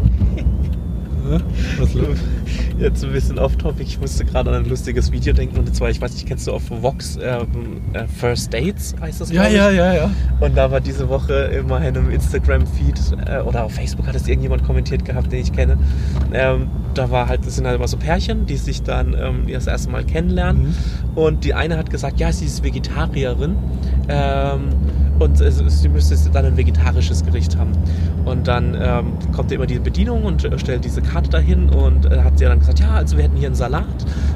[1.28, 1.42] Ne?
[1.78, 2.18] Was los?
[2.80, 3.84] Jetzt ein bisschen off-topic.
[3.88, 5.58] Ich musste gerade an ein lustiges Video denken.
[5.58, 9.32] Und zwar, ich weiß nicht, kennst du auf Vox ähm, äh, First Dates, heißt das?
[9.32, 10.12] Ja, ja, ja, ja.
[10.40, 14.64] Und da war diese Woche in meinem Instagram-Feed äh, oder auf Facebook hat es irgendjemand
[14.64, 15.78] kommentiert gehabt, den ich kenne.
[16.34, 19.68] Ähm, da war halt, das sind halt immer so Pärchen, die sich dann ähm, das
[19.68, 20.68] erste Mal kennenlernen.
[20.68, 20.76] Mhm.
[21.18, 23.56] Und die eine hat gesagt, ja, sie ist Vegetarierin.
[24.08, 24.70] Ähm,
[25.20, 27.72] und sie müsste dann ein vegetarisches Gericht haben.
[28.26, 32.22] Und dann ähm, kommt immer die Bedienung und äh, stellt diese Karte dahin und äh,
[32.22, 33.86] hat sie dann gesagt, ja, also wir hätten hier einen Salat,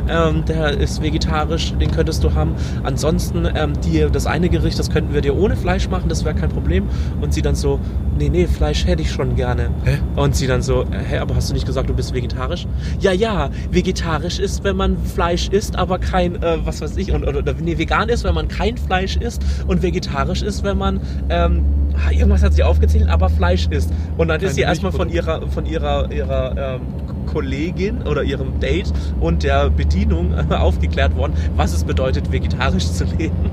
[0.08, 2.56] ähm, der ist vegetarisch, den könntest du haben.
[2.84, 6.36] Ansonsten ähm, die, das eine Gericht, das könnten wir dir ohne Fleisch machen, das wäre
[6.36, 6.86] kein Problem.
[7.20, 7.80] Und sie dann so,
[8.18, 9.70] nee, nee, Fleisch hätte ich schon gerne.
[9.84, 9.98] Hä?
[10.16, 12.68] Und sie dann so, äh, hä, aber hast du nicht gesagt, du bist vegetarisch?
[13.00, 17.28] Ja, ja, vegetarisch ist, wenn man Fleisch isst, aber kein, äh, was weiß ich, und,
[17.28, 21.01] oder, oder nee, vegan ist, wenn man kein Fleisch isst und vegetarisch ist, wenn man,
[21.30, 21.63] ähm,
[21.93, 23.91] ah, irgendwas hat sie aufgezählt, aber Fleisch isst.
[24.17, 26.82] Und dann ist Keine sie erstmal von ihrer, von ihrer, ihrer ähm,
[27.26, 33.51] Kollegin oder ihrem Date und der Bedienung aufgeklärt worden, was es bedeutet, vegetarisch zu leben.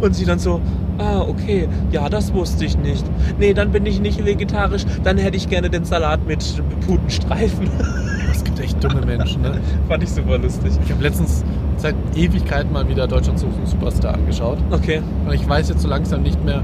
[0.00, 0.60] Und sie dann so,
[0.98, 3.04] ah, okay, ja, das wusste ich nicht.
[3.38, 7.70] Nee, dann bin ich nicht vegetarisch, dann hätte ich gerne den Salat mit Putenstreifen.
[8.38, 9.58] Es gibt echt dumme Menschen, ne?
[9.88, 10.72] Fand ich super lustig.
[10.84, 11.44] Ich habe letztens
[11.76, 14.58] seit Ewigkeiten mal wieder Deutschland sucht einen Superstar angeschaut.
[14.70, 15.02] Okay.
[15.26, 16.62] Und ich weiß jetzt so langsam nicht mehr,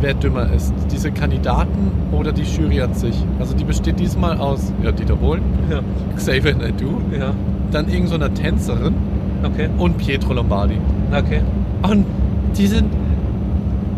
[0.00, 0.72] wer dümmer ist.
[0.90, 3.14] Diese Kandidaten oder die Jury an sich.
[3.38, 5.80] Also die besteht diesmal aus ja, Dieter Bohlen, Ja,
[6.16, 7.34] Xavier Naidoo, ja,
[7.70, 8.94] dann irgend so Tänzerin
[9.44, 10.78] okay, und Pietro Lombardi.
[11.10, 11.42] okay.
[11.82, 12.06] Und
[12.56, 12.90] die sind,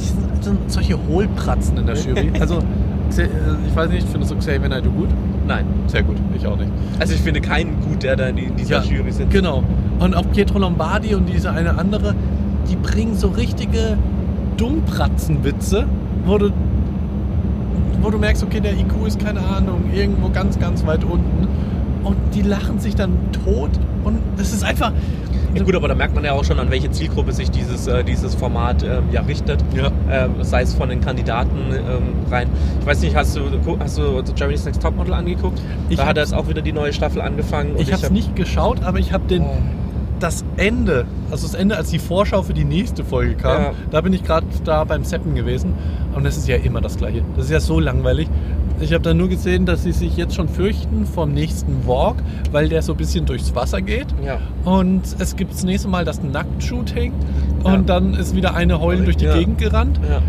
[0.01, 2.33] die sind, sind solche Hohlpratzen in der Jury.
[2.41, 2.57] Also
[3.17, 3.29] äh,
[3.69, 5.09] ich weiß nicht, findest du Xavier Naidoo gut?
[5.47, 5.67] Nein.
[5.87, 6.71] Sehr gut, ich auch nicht.
[6.99, 9.31] Also ich finde keinen gut, der da in dieser Jury sitzt.
[9.31, 9.63] Genau.
[9.99, 12.15] Und auch Pietro Lombardi und diese eine andere,
[12.71, 13.99] die bringen so richtige
[14.57, 15.87] Dummpratzenwitze,
[16.25, 16.51] wo du,
[18.01, 21.49] wo du merkst, okay, der IQ ist keine Ahnung, irgendwo ganz, ganz weit unten.
[22.03, 23.13] Und die lachen sich dann
[23.45, 23.71] tot
[24.05, 24.93] und das ist einfach.
[25.55, 28.03] Ja, gut, aber da merkt man ja auch schon, an welche Zielgruppe sich dieses, äh,
[28.05, 29.65] dieses Format ähm, ja richtet.
[29.75, 29.91] Ja.
[30.11, 32.49] Ähm, sei es von den Kandidaten ähm, rein.
[32.81, 33.43] Ich weiß nicht, hast du,
[33.79, 35.61] hast du Jeremy's Next Topmodel angeguckt?
[35.89, 37.75] Ich da hat jetzt auch wieder die neue Staffel angefangen.
[37.79, 39.57] Ich habe es hab- nicht geschaut, aber ich habe den Oh.
[40.21, 43.73] das Ende, also das Ende, als die Vorschau für die nächste Folge kam, Ja.
[43.91, 45.75] da bin ich gerade da beim Seppen gewesen.
[46.15, 47.23] Und das ist ja immer das Gleiche.
[47.37, 48.29] Das ist ja so langweilig.
[48.81, 52.17] Ich habe dann nur gesehen, dass sie sich jetzt schon fürchten vom nächsten Walk,
[52.53, 54.07] weil der so ein bisschen durchs Wasser geht.
[54.25, 54.39] Ja.
[54.65, 57.13] Und es gibt das nächste Mal das Nacktshooting.
[57.63, 57.79] Und Ja.
[57.83, 59.37] dann ist wieder eine heulend durch die Ja.
[59.39, 60.01] Gegend gerannt.
[60.09, 60.21] Ja.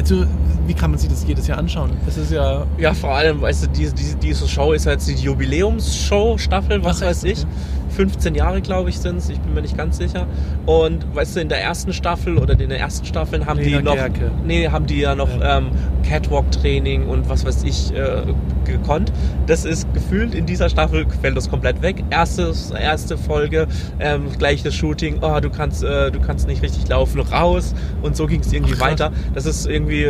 [0.00, 0.24] Also,
[0.66, 1.90] wie kann man sich das jedes Jahr anschauen?
[2.08, 2.64] Es ist ja.
[2.78, 7.06] ja, vor allem, weißt du, diese, diese, diese Show ist jetzt die Jubiläumsshow-Staffel, was Ach,
[7.06, 7.44] weiß ich.
[7.90, 10.26] 15 Jahre, glaube ich, sind es, ich bin mir nicht ganz sicher.
[10.64, 13.84] Und weißt du, in der ersten Staffel oder in den ersten Staffeln haben Lena die
[13.84, 13.94] noch.
[13.94, 14.30] Gerke.
[14.46, 15.58] Nee, haben die ja noch Ja.
[15.58, 15.66] ähm,
[16.02, 18.22] Catwalk-Training und was weiß ich äh,
[18.64, 19.12] gekonnt.
[19.46, 22.02] Das ist gefühlt in dieser Staffel fällt das komplett weg.
[22.10, 23.66] Erstes, erste Folge,
[24.00, 27.74] ähm, gleich das Shooting, oh, du kannst, äh, du kannst nicht richtig laufen, raus.
[28.02, 29.12] Und so ging es irgendwie Ach, weiter.
[29.34, 30.08] Das ist irgendwie.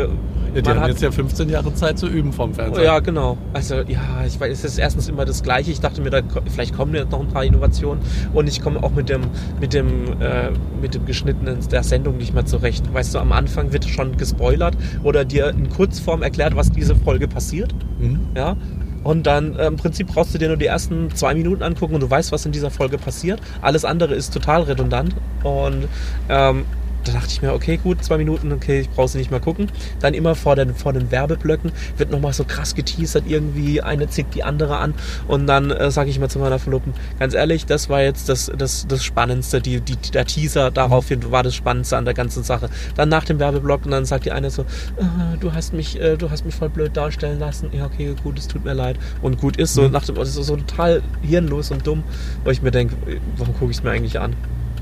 [0.55, 2.85] Ja, die man haben hat- jetzt ja 15 Jahre Zeit zu üben vom Fernseher.
[2.85, 3.39] ja, genau.
[3.55, 5.71] Also ja, ich weiß, es ist erstens immer das Gleiche.
[5.71, 6.21] Ich dachte mir, da,
[6.53, 8.03] vielleicht kommen jetzt noch ein paar Innovationen
[8.35, 9.23] und ich komme auch mit dem,
[9.63, 12.85] mit dem, äh, mit dem geschnittenen der Sendung nicht mehr zurecht.
[12.93, 17.27] Weißt du, am Anfang wird schon gespoilert oder dir in Kurzform erklärt, was diese Folge
[17.27, 17.75] passiert.
[17.99, 18.21] Mhm.
[18.37, 18.57] Ja.
[19.03, 22.01] Und dann äh, im Prinzip brauchst du dir nur die ersten zwei Minuten angucken und
[22.01, 23.41] du weißt, was in dieser Folge passiert.
[23.63, 25.17] Alles andere ist total redundant.
[25.43, 25.89] Und
[26.29, 26.65] ähm,
[27.05, 29.71] da dachte ich mir, okay, gut, zwei Minuten, okay, ich brauche sie nicht mehr gucken.
[30.01, 34.35] Dann immer vor den, vor den Werbeblöcken wird nochmal so krass geteasert, irgendwie eine zickt
[34.35, 34.95] die andere an.
[35.29, 38.51] Und dann äh, sage ich mal zu meiner Verlobten, ganz ehrlich, das war jetzt das,
[38.57, 42.69] das, das Spannendste, die, die, der Teaser daraufhin war das Spannendste an der ganzen Sache.
[42.97, 44.65] Dann nach dem Werbeblock und dann sagt die eine so,
[45.01, 47.71] ah, du hast mich, äh, du hast mich voll blöd darstellen lassen.
[47.73, 48.97] Ja, okay, gut, es tut mir leid.
[49.21, 52.05] Und gut ist so, nach dem, das ist so total hirnlos und dumm,
[52.45, 52.97] wo ich mir denke,
[53.37, 54.35] warum gucke ich es mir eigentlich an?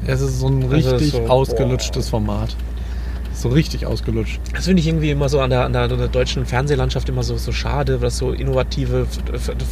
[0.06, 2.56] Es ist so ein Also richtig so, ausgelutschtes Format.
[3.32, 4.38] So richtig ausgelutscht.
[4.54, 7.22] Das finde ich irgendwie immer so an der, an der, an der deutschen Fernsehlandschaft immer
[7.22, 9.06] so, so schade, dass so innovative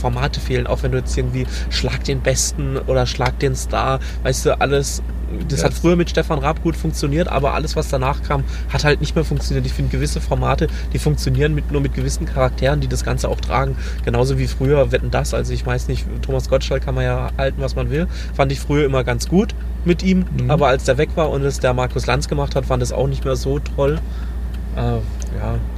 [0.00, 0.66] Formate fehlen.
[0.66, 5.02] Auch wenn du jetzt irgendwie Schlag den Besten oder Schlag den Star, weißt du, alles.
[5.46, 5.66] Das Ja.
[5.66, 9.14] hat früher mit Stefan Raab gut funktioniert, aber alles, was danach kam, hat halt nicht
[9.14, 9.66] mehr funktioniert.
[9.66, 13.38] Ich finde gewisse Formate, die funktionieren mit, nur mit gewissen Charakteren, die das Ganze auch
[13.38, 13.76] tragen.
[14.06, 15.34] Genauso wie früher Wetten das.
[15.34, 18.06] Also ich weiß nicht, Thomas Gottschalk kann man ja halten, was man will.
[18.32, 19.54] Fand ich früher immer ganz gut
[19.84, 20.50] mit ihm, Mhm.
[20.50, 23.06] aber als der weg war und es der Markus Lanz gemacht hat, fand es auch
[23.08, 23.98] nicht mehr so toll.
[24.76, 25.00] Äh, ja.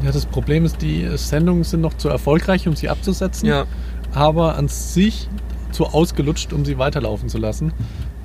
[0.05, 3.65] Ja, das Problem ist, die Sendungen sind noch zu erfolgreich, um sie abzusetzen, ja.
[4.15, 5.29] aber an sich
[5.73, 7.73] zu ausgelutscht, um sie weiterlaufen zu lassen.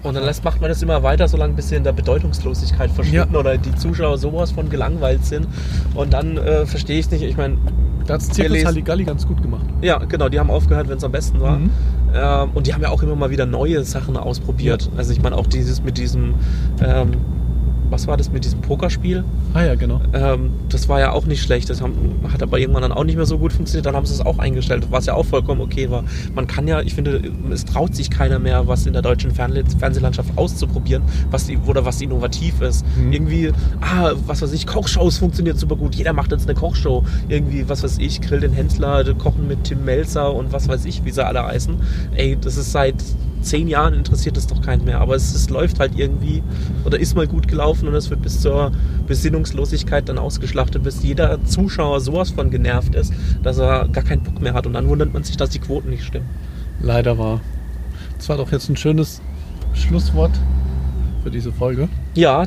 [0.04, 3.34] Und dann lässt, macht man das immer weiter, solange bis sie in der Bedeutungslosigkeit verschwinden
[3.34, 3.40] Ja.
[3.40, 5.48] oder die Zuschauer sowas von gelangweilt sind.
[5.96, 7.24] Und dann äh, verstehe ich nicht.
[7.24, 7.58] Ich meine,
[8.06, 9.66] Da hat es Zirkus Halligalli ganz gut gemacht.
[9.82, 11.58] ja, genau, die haben aufgehört, wenn es am besten war.
[11.58, 11.72] Mhm.
[12.16, 14.90] Ähm, und die haben ja auch immer mal wieder neue Sachen ausprobiert.
[14.98, 16.36] Also ich meine auch dieses mit diesem,
[16.82, 17.12] ähm,
[17.90, 19.24] was war das mit diesem Pokerspiel?
[19.54, 20.02] Ah ja, genau.
[20.14, 21.70] Ähm, das war ja auch nicht schlecht.
[21.70, 23.86] Das haben, hat aber irgendwann dann auch nicht mehr so gut funktioniert.
[23.86, 26.04] Dann haben sie es auch eingestellt, was ja auch vollkommen okay war.
[26.34, 27.22] Man kann ja, ich finde,
[27.52, 31.86] es traut sich keiner mehr, was in der deutschen Ferne Fernsehlandschaft auszuprobieren, was die, oder
[31.86, 32.86] was innovativ ist.
[32.98, 33.14] Mhm.
[33.14, 35.96] Irgendwie, ah, was weiß ich, Kochshows funktioniert super gut.
[35.96, 37.04] Jeder macht jetzt eine Kochshow.
[37.28, 41.06] Irgendwie, was weiß ich, Grill den Hensler, Kochen mit Tim Melzer und was weiß ich,
[41.06, 41.76] wie sie alle heißen.
[42.16, 42.96] Ey, das ist seit
[43.46, 45.00] zehn Jahren interessiert es doch keinen mehr.
[45.00, 46.44] Aber es, es läuft halt irgendwie
[46.84, 48.72] oder ist mal gut gelaufen und es wird bis zur
[49.08, 54.42] Besinnungslosigkeit dann ausgeschlachtet, bis jeder Zuschauer sowas von genervt ist, dass er gar keinen Bock
[54.42, 54.66] mehr hat.
[54.68, 56.30] Und dann wundert man sich, dass die Quoten nicht stimmen.
[56.82, 57.42] Leider war.
[58.18, 59.22] Das war doch jetzt ein schönes
[59.74, 60.32] Schlusswort
[61.24, 61.90] für diese Folge.
[62.16, 62.46] Ja,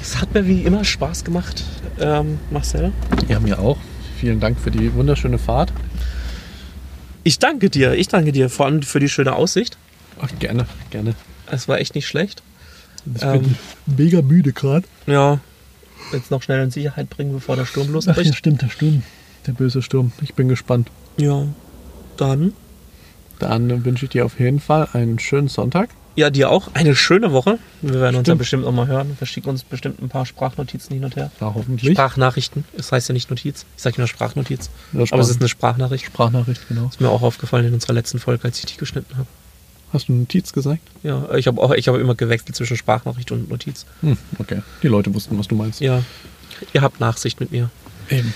[0.00, 1.64] es hat mir wie immer Spaß gemacht,
[2.00, 2.92] ähm, Marcel.
[3.28, 3.78] Ja, mir auch.
[4.18, 5.72] Vielen Dank für die wunderschöne Fahrt.
[7.22, 9.76] Ich danke dir, ich danke dir vor allem für die schöne Aussicht.
[10.20, 11.14] Ach, gerne, gerne.
[11.50, 12.42] Es war echt nicht schlecht.
[13.14, 13.56] Ich Ähm, bin
[13.96, 14.86] mega müde gerade.
[15.06, 15.40] Ja,
[16.12, 18.34] jetzt noch schnell in Sicherheit bringen, bevor der Sturm losbricht.
[18.34, 19.02] stimmt, der Sturm.
[19.46, 20.12] Der böse Sturm.
[20.20, 20.90] Ich bin gespannt.
[21.16, 21.46] Ja,
[22.16, 22.52] dann.
[23.38, 25.90] Dann wünsche ich dir auf jeden Fall einen schönen Sonntag.
[26.16, 27.60] Ja, dir auch eine schöne Woche.
[27.80, 28.38] Wir werden uns ja Stimmt.
[28.40, 29.16] bestimmt auch mal hören.
[29.20, 31.30] Wir schicken uns bestimmt ein paar Sprachnotizen hin und her.
[31.40, 31.92] Ja, hoffentlich.
[31.92, 32.64] Sprachnachrichten.
[32.76, 33.64] Es heißt ja nicht Notiz.
[33.76, 34.68] Ich sage nur Sprachnotiz.
[34.92, 36.06] Ja, Aber es ist Sprach- eine Sprachnachricht.
[36.06, 36.88] Sprachnachricht, genau.
[36.88, 39.28] Ist mir auch aufgefallen in unserer letzten Folge, als ich die geschnitten habe.
[39.92, 40.82] Hast du Notiz gesagt?
[41.02, 43.86] Ja, ich habe auch, ich habe immer gewechselt zwischen Sprachnachricht und Notiz.
[44.02, 44.62] Hm, okay.
[44.82, 45.80] Die Leute wussten, was du meinst.
[45.80, 46.02] Ja.
[46.72, 47.70] Ihr habt Nachsicht mit mir.
[48.10, 48.34] Eben.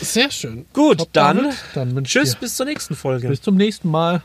[0.00, 0.66] Sehr schön.
[0.72, 3.28] Gut, Top dann, dann tschüss, bis zur nächsten Folge.
[3.28, 4.22] Bis zum nächsten Mal.